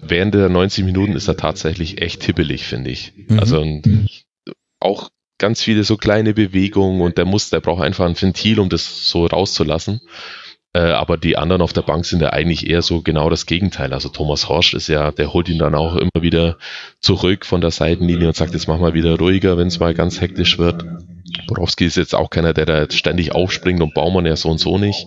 während 0.00 0.34
der 0.34 0.48
90 0.48 0.82
Minuten 0.84 1.12
ist 1.12 1.28
er 1.28 1.36
tatsächlich 1.36 2.00
echt 2.00 2.24
hibbelig, 2.24 2.64
finde 2.64 2.90
ich. 2.90 3.12
Mhm. 3.28 3.38
Also 3.38 3.60
und 3.60 4.08
auch 4.80 5.10
ganz 5.36 5.62
viele 5.62 5.84
so 5.84 5.98
kleine 5.98 6.32
Bewegungen 6.32 7.02
und 7.02 7.18
der 7.18 7.26
muss, 7.26 7.50
der 7.50 7.60
braucht 7.60 7.82
einfach 7.82 8.06
ein 8.06 8.20
Ventil, 8.20 8.58
um 8.58 8.70
das 8.70 9.06
so 9.06 9.26
rauszulassen. 9.26 10.00
Äh, 10.72 10.78
aber 10.78 11.18
die 11.18 11.36
anderen 11.36 11.60
auf 11.60 11.74
der 11.74 11.82
Bank 11.82 12.06
sind 12.06 12.22
ja 12.22 12.30
eigentlich 12.30 12.66
eher 12.66 12.80
so 12.80 13.02
genau 13.02 13.28
das 13.28 13.44
Gegenteil. 13.44 13.92
Also 13.92 14.08
Thomas 14.08 14.48
Horsch 14.48 14.72
ist 14.72 14.88
ja, 14.88 15.12
der 15.12 15.34
holt 15.34 15.50
ihn 15.50 15.58
dann 15.58 15.74
auch 15.74 15.96
immer 15.96 16.22
wieder 16.22 16.56
zurück 17.00 17.44
von 17.44 17.60
der 17.60 17.72
Seitenlinie 17.72 18.28
und 18.28 18.36
sagt, 18.36 18.54
jetzt 18.54 18.68
mach 18.68 18.80
mal 18.80 18.94
wieder 18.94 19.18
ruhiger, 19.18 19.58
wenn 19.58 19.68
es 19.68 19.78
mal 19.78 19.92
ganz 19.92 20.22
hektisch 20.22 20.56
wird. 20.56 20.86
Borowski 21.46 21.84
ist 21.86 21.96
jetzt 21.96 22.14
auch 22.14 22.30
keiner, 22.30 22.54
der 22.54 22.66
da 22.66 22.80
jetzt 22.80 22.96
ständig 22.96 23.34
aufspringt 23.34 23.82
und 23.82 23.94
Baumann 23.94 24.26
ja 24.26 24.36
so 24.36 24.50
und 24.50 24.58
so 24.58 24.78
nicht. 24.78 25.06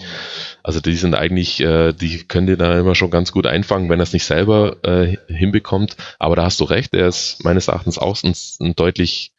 Also 0.63 0.79
die 0.79 0.95
sind 0.95 1.15
eigentlich, 1.15 1.59
äh, 1.59 1.93
die 1.93 2.23
können 2.23 2.47
den 2.47 2.59
da 2.59 2.77
immer 2.79 2.95
schon 2.95 3.11
ganz 3.11 3.31
gut 3.31 3.47
einfangen, 3.47 3.89
wenn 3.89 3.99
er 3.99 4.03
es 4.03 4.13
nicht 4.13 4.25
selber 4.25 4.77
äh, 4.83 5.17
hinbekommt. 5.27 5.95
Aber 6.19 6.35
da 6.35 6.43
hast 6.43 6.59
du 6.59 6.65
recht, 6.65 6.93
er 6.93 7.07
ist 7.07 7.43
meines 7.43 7.67
Erachtens 7.67 7.97
auch 7.97 8.21
ein, 8.23 8.33
ein 8.59 8.75
deutlich 8.75 9.33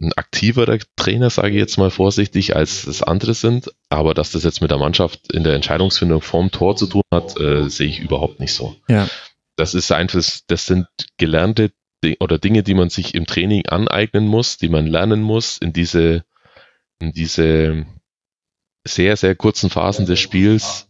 ein 0.00 0.12
aktiverer 0.14 0.78
Trainer, 0.96 1.30
sage 1.30 1.50
ich 1.50 1.56
jetzt 1.56 1.76
mal 1.76 1.90
vorsichtig, 1.90 2.56
als 2.56 2.84
das 2.86 3.02
andere 3.02 3.34
sind. 3.34 3.70
Aber 3.90 4.14
dass 4.14 4.32
das 4.32 4.42
jetzt 4.42 4.62
mit 4.62 4.70
der 4.70 4.78
Mannschaft 4.78 5.32
in 5.32 5.44
der 5.44 5.54
Entscheidungsfindung 5.54 6.22
vorm 6.22 6.50
Tor 6.50 6.76
zu 6.76 6.86
tun 6.86 7.02
hat, 7.12 7.38
äh, 7.38 7.68
sehe 7.68 7.88
ich 7.88 8.00
überhaupt 8.00 8.40
nicht 8.40 8.54
so. 8.54 8.74
Ja. 8.88 9.08
Das 9.56 9.74
ist 9.74 9.92
einfach, 9.92 10.22
das 10.46 10.66
sind 10.66 10.86
gelernte 11.18 11.72
oder 12.20 12.38
Dinge, 12.38 12.62
die 12.62 12.74
man 12.74 12.90
sich 12.90 13.14
im 13.14 13.26
Training 13.26 13.66
aneignen 13.66 14.26
muss, 14.26 14.58
die 14.58 14.68
man 14.68 14.86
lernen 14.86 15.22
muss, 15.22 15.58
in 15.58 15.72
diese, 15.72 16.24
in 16.98 17.12
diese 17.12 17.86
sehr, 18.84 19.16
sehr 19.16 19.34
kurzen 19.34 19.70
Phasen 19.70 20.06
des 20.06 20.18
Spiels 20.18 20.88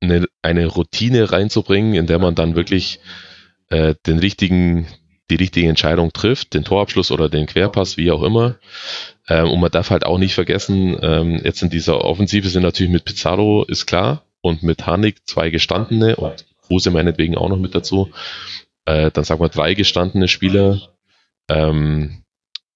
eine, 0.00 0.26
eine 0.42 0.66
Routine 0.66 1.30
reinzubringen, 1.32 1.94
in 1.94 2.06
der 2.06 2.18
man 2.18 2.34
dann 2.34 2.54
wirklich 2.54 3.00
äh, 3.70 3.94
den 4.06 4.18
richtigen, 4.18 4.86
die 5.30 5.36
richtige 5.36 5.68
Entscheidung 5.68 6.12
trifft, 6.12 6.54
den 6.54 6.64
Torabschluss 6.64 7.10
oder 7.10 7.28
den 7.28 7.46
Querpass, 7.46 7.96
wie 7.96 8.10
auch 8.10 8.22
immer. 8.22 8.56
Ähm, 9.28 9.50
und 9.50 9.60
man 9.60 9.70
darf 9.70 9.90
halt 9.90 10.06
auch 10.06 10.18
nicht 10.18 10.34
vergessen, 10.34 10.98
ähm, 11.02 11.40
jetzt 11.44 11.62
in 11.62 11.70
dieser 11.70 12.04
Offensive 12.04 12.48
sind 12.48 12.62
natürlich 12.62 12.92
mit 12.92 13.04
Pizarro, 13.04 13.64
ist 13.64 13.86
klar, 13.86 14.24
und 14.40 14.62
mit 14.62 14.86
Hanik 14.86 15.26
zwei 15.26 15.50
gestandene 15.50 16.16
und 16.16 16.46
Kruse 16.62 16.90
meinetwegen 16.90 17.36
auch 17.36 17.48
noch 17.48 17.58
mit 17.58 17.74
dazu. 17.74 18.10
Äh, 18.88 19.10
dann 19.10 19.24
sagen 19.24 19.40
wir 19.40 19.48
drei 19.48 19.74
gestandene 19.74 20.28
Spieler, 20.28 20.80
ähm, 21.48 22.22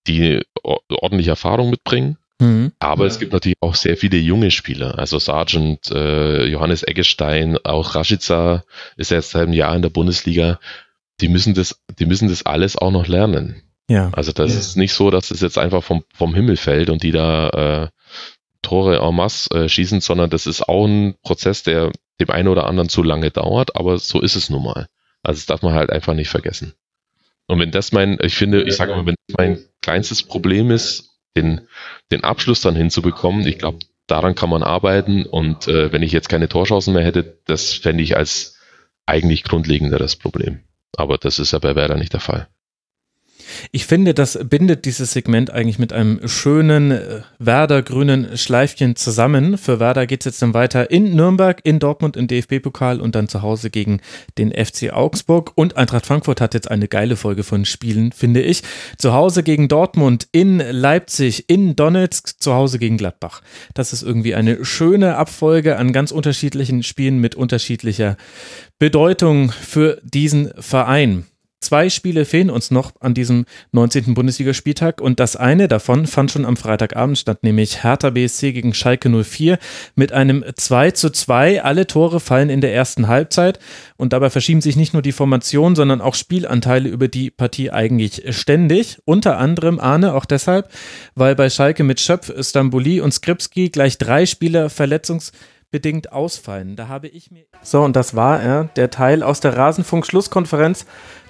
die 0.07 0.43
ordentliche 0.63 1.31
Erfahrung 1.31 1.71
mitbringen. 1.71 2.19
Mhm. 2.41 2.73
Aber 2.81 3.07
es 3.07 3.19
gibt 3.19 3.33
natürlich 3.33 3.59
auch 3.61 3.75
sehr 3.75 3.97
viele 3.97 4.19
junge 4.19 4.51
Spieler. 4.51 4.99
Also 4.99 5.19
Sargent, 5.19 5.91
äh, 5.91 6.47
Johannes 6.47 6.83
Eggestein, 6.83 7.57
auch 7.65 7.95
Rashica 7.95 8.65
ist 8.97 9.11
jetzt 9.11 9.31
seit 9.31 9.45
einem 9.45 9.53
Jahr 9.53 9.77
in 9.77 9.83
der 9.83 9.91
Bundesliga 9.91 10.59
die 11.23 11.29
müssen 11.29 11.55
das, 11.55 11.81
die 11.99 12.07
müssen 12.07 12.29
das 12.29 12.45
alles 12.45 12.77
auch 12.77 12.91
noch 12.91 13.07
lernen. 13.07 13.63
Ja. 13.89 14.11
Also 14.13 14.33
das 14.33 14.53
ja. 14.53 14.59
ist 14.59 14.77
nicht 14.77 14.93
so, 14.93 15.11
dass 15.11 15.25
es 15.25 15.29
das 15.31 15.41
jetzt 15.41 15.59
einfach 15.59 15.83
vom, 15.83 16.05
vom 16.13 16.35
Himmel 16.35 16.57
fällt 16.57 16.91
und 16.91 17.03
die 17.03 17.13
da 17.13 17.49
äh, 17.49 17.89
Tore 18.63 18.99
en 18.99 19.15
masse 19.15 19.51
äh, 19.55 19.69
schießen, 19.69 20.01
sondern 20.01 20.31
das 20.31 20.47
ist 20.47 20.69
auch 20.69 20.87
ein 20.87 21.15
Prozess, 21.23 21.63
der 21.63 21.91
dem 22.21 22.31
einen 22.31 22.49
oder 22.49 22.67
anderen 22.67 22.89
zu 22.89 23.03
lange 23.03 23.31
dauert, 23.31 23.77
aber 23.77 23.99
so 23.99 24.21
ist 24.21 24.37
es 24.37 24.51
nun 24.51 24.65
mal. 24.65 24.87
Also 25.23 25.39
das 25.39 25.47
darf 25.47 25.63
man 25.63 25.75
halt 25.75 25.91
einfach 25.91 26.15
nicht 26.15 26.29
vergessen. 26.29 26.75
Und 27.47 27.59
wenn 27.59 27.71
das 27.71 27.93
mein, 27.93 28.19
ich 28.23 28.35
finde, 28.35 28.63
ich 28.63 28.77
sage 28.77 28.95
mal, 28.95 29.07
wenn 29.07 29.17
das 29.27 29.37
mein 29.37 29.59
kleinstes 29.81 30.23
Problem 30.23 30.71
ist, 30.71 31.11
den, 31.37 31.63
den 32.11 32.25
Abschluss 32.25 32.61
dann 32.61 32.77
hinzubekommen, 32.77 33.47
ich 33.47 33.59
glaube, 33.59 33.79
daran 34.07 34.35
kann 34.35 34.51
man 34.51 34.63
arbeiten 34.63 35.25
und 35.25 35.69
äh, 35.69 35.93
wenn 35.93 36.03
ich 36.03 36.13
jetzt 36.13 36.29
keine 36.29 36.49
Torchancen 36.49 36.95
mehr 36.95 37.05
hätte, 37.05 37.39
das 37.47 37.73
fände 37.75 38.03
ich 38.03 38.17
als 38.17 38.59
eigentlich 39.07 39.45
grundlegenderes 39.45 40.17
Problem. 40.17 40.61
Aber 40.97 41.19
das 41.19 41.39
ist 41.39 41.53
ja 41.53 41.59
bei 41.59 41.75
Werder 41.75 41.97
nicht 41.97 42.13
der 42.13 42.21
Fall. 42.21 42.49
Ich 43.71 43.87
finde, 43.87 44.15
das 44.15 44.39
bindet 44.49 44.85
dieses 44.85 45.13
Segment 45.13 45.51
eigentlich 45.51 45.79
mit 45.79 45.93
einem 45.93 46.27
schönen 46.27 46.91
äh, 46.91 47.21
Werder-grünen 47.39 48.37
Schleifchen 48.37 48.97
zusammen. 48.97 49.59
Für 49.59 49.81
Werder 49.81 50.07
geht 50.07 50.23
es 50.23 50.27
jetzt 50.27 50.43
dann 50.43 50.55
weiter 50.55 50.91
in 50.91 51.15
Nürnberg, 51.15 51.61
in 51.65 51.79
Dortmund 51.79 52.17
im 52.17 52.27
DFB-Pokal 52.27 53.01
und 53.01 53.15
dann 53.15 53.29
zu 53.29 53.43
Hause 53.43 53.71
gegen 53.71 54.01
den 54.39 54.53
FC 54.53 54.93
Augsburg. 54.93 55.53
Und 55.55 55.77
Eintracht 55.77 56.07
Frankfurt 56.07 56.41
hat 56.41 56.55
jetzt 56.55 56.71
eine 56.71 56.89
geile 56.89 57.17
Folge 57.17 57.43
von 57.43 57.65
Spielen, 57.65 58.13
finde 58.13 58.43
ich. 58.43 58.63
Zu 58.99 59.13
Hause 59.13 59.43
gegen 59.43 59.69
Dortmund, 59.69 60.29
in 60.33 60.59
Leipzig, 60.59 61.49
in 61.49 61.77
Donetsk, 61.77 62.41
zu 62.41 62.55
Hause 62.55 62.79
gegen 62.79 62.97
Gladbach. 62.97 63.43
Das 63.75 63.93
ist 63.93 64.03
irgendwie 64.03 64.35
eine 64.35 64.65
schöne 64.65 65.17
Abfolge 65.17 65.77
an 65.77 65.93
ganz 65.93 66.11
unterschiedlichen 66.13 66.83
Spielen 66.83 67.19
mit 67.19 67.35
unterschiedlicher 67.35 68.17
Bedeutung 68.79 69.51
für 69.51 70.01
diesen 70.03 70.51
Verein. 70.59 71.27
Zwei 71.63 71.91
Spiele 71.91 72.25
fehlen 72.25 72.51
uns 72.51 72.73
noch 72.73 72.93
an 72.99 73.15
diesem 73.15 73.47
19. 73.71 74.15
Bundesligaspieltag 74.15 75.01
und 75.01 75.21
das 75.21 75.37
eine 75.37 75.69
davon 75.69 76.09
fand 76.09 76.33
schon 76.33 76.45
am 76.45 76.57
Freitagabend 76.57 77.19
statt, 77.19 77.45
nämlich 77.45 77.85
Hertha 77.85 78.11
BSC 78.11 78.53
gegen 78.53 78.75
Schalke 78.75 79.09
04 79.09 79.59
mit 79.95 80.13
einem 80.13 80.45
2 80.55 80.91
zu 80.91 81.11
2. 81.11 81.63
Alle 81.63 81.87
Tore 81.87 82.19
fallen 82.19 82.51
in 82.51 82.61
der 82.61 82.75
ersten 82.75 83.07
Halbzeit 83.07 83.61
und 83.97 84.13
dabei 84.13 84.29
verschieben 84.29 84.61
sich 84.61 84.75
nicht 84.75 84.93
nur 84.93 85.03
die 85.03 85.13
Formation, 85.13 85.77
sondern 85.77 86.01
auch 86.01 86.17
Spielanteile 86.17 86.89
über 86.89 87.07
die 87.07 87.31
Partie 87.31 87.71
eigentlich 87.71 88.25
ständig. 88.37 88.99
Unter 89.05 89.39
anderem 89.39 89.79
Arne 89.79 90.15
auch 90.15 90.25
deshalb, 90.25 90.69
weil 91.15 91.37
bei 91.37 91.49
Schalke 91.49 91.85
mit 91.85 92.01
Schöpf, 92.01 92.33
Stamboli 92.45 93.01
und 93.01 93.15
Skripski 93.15 93.71
gleich 93.71 93.99
drei 93.99 94.27
Spieler 94.27 94.69
verletzungs 94.69 95.31
bedingt 95.73 96.13
ausfallen. 96.13 96.77
Da 96.77 96.87
habe 96.87 97.09
ich 97.09 97.33
mir. 97.33 97.45
So, 97.63 97.83
und 97.83 97.97
das 97.97 98.15
war 98.15 98.41
er, 98.41 98.65
der 98.77 98.91
Teil 98.91 99.25
aus 99.25 99.41
der 99.41 99.57
Rasenfunk-Schlusskonferenz 99.57 100.87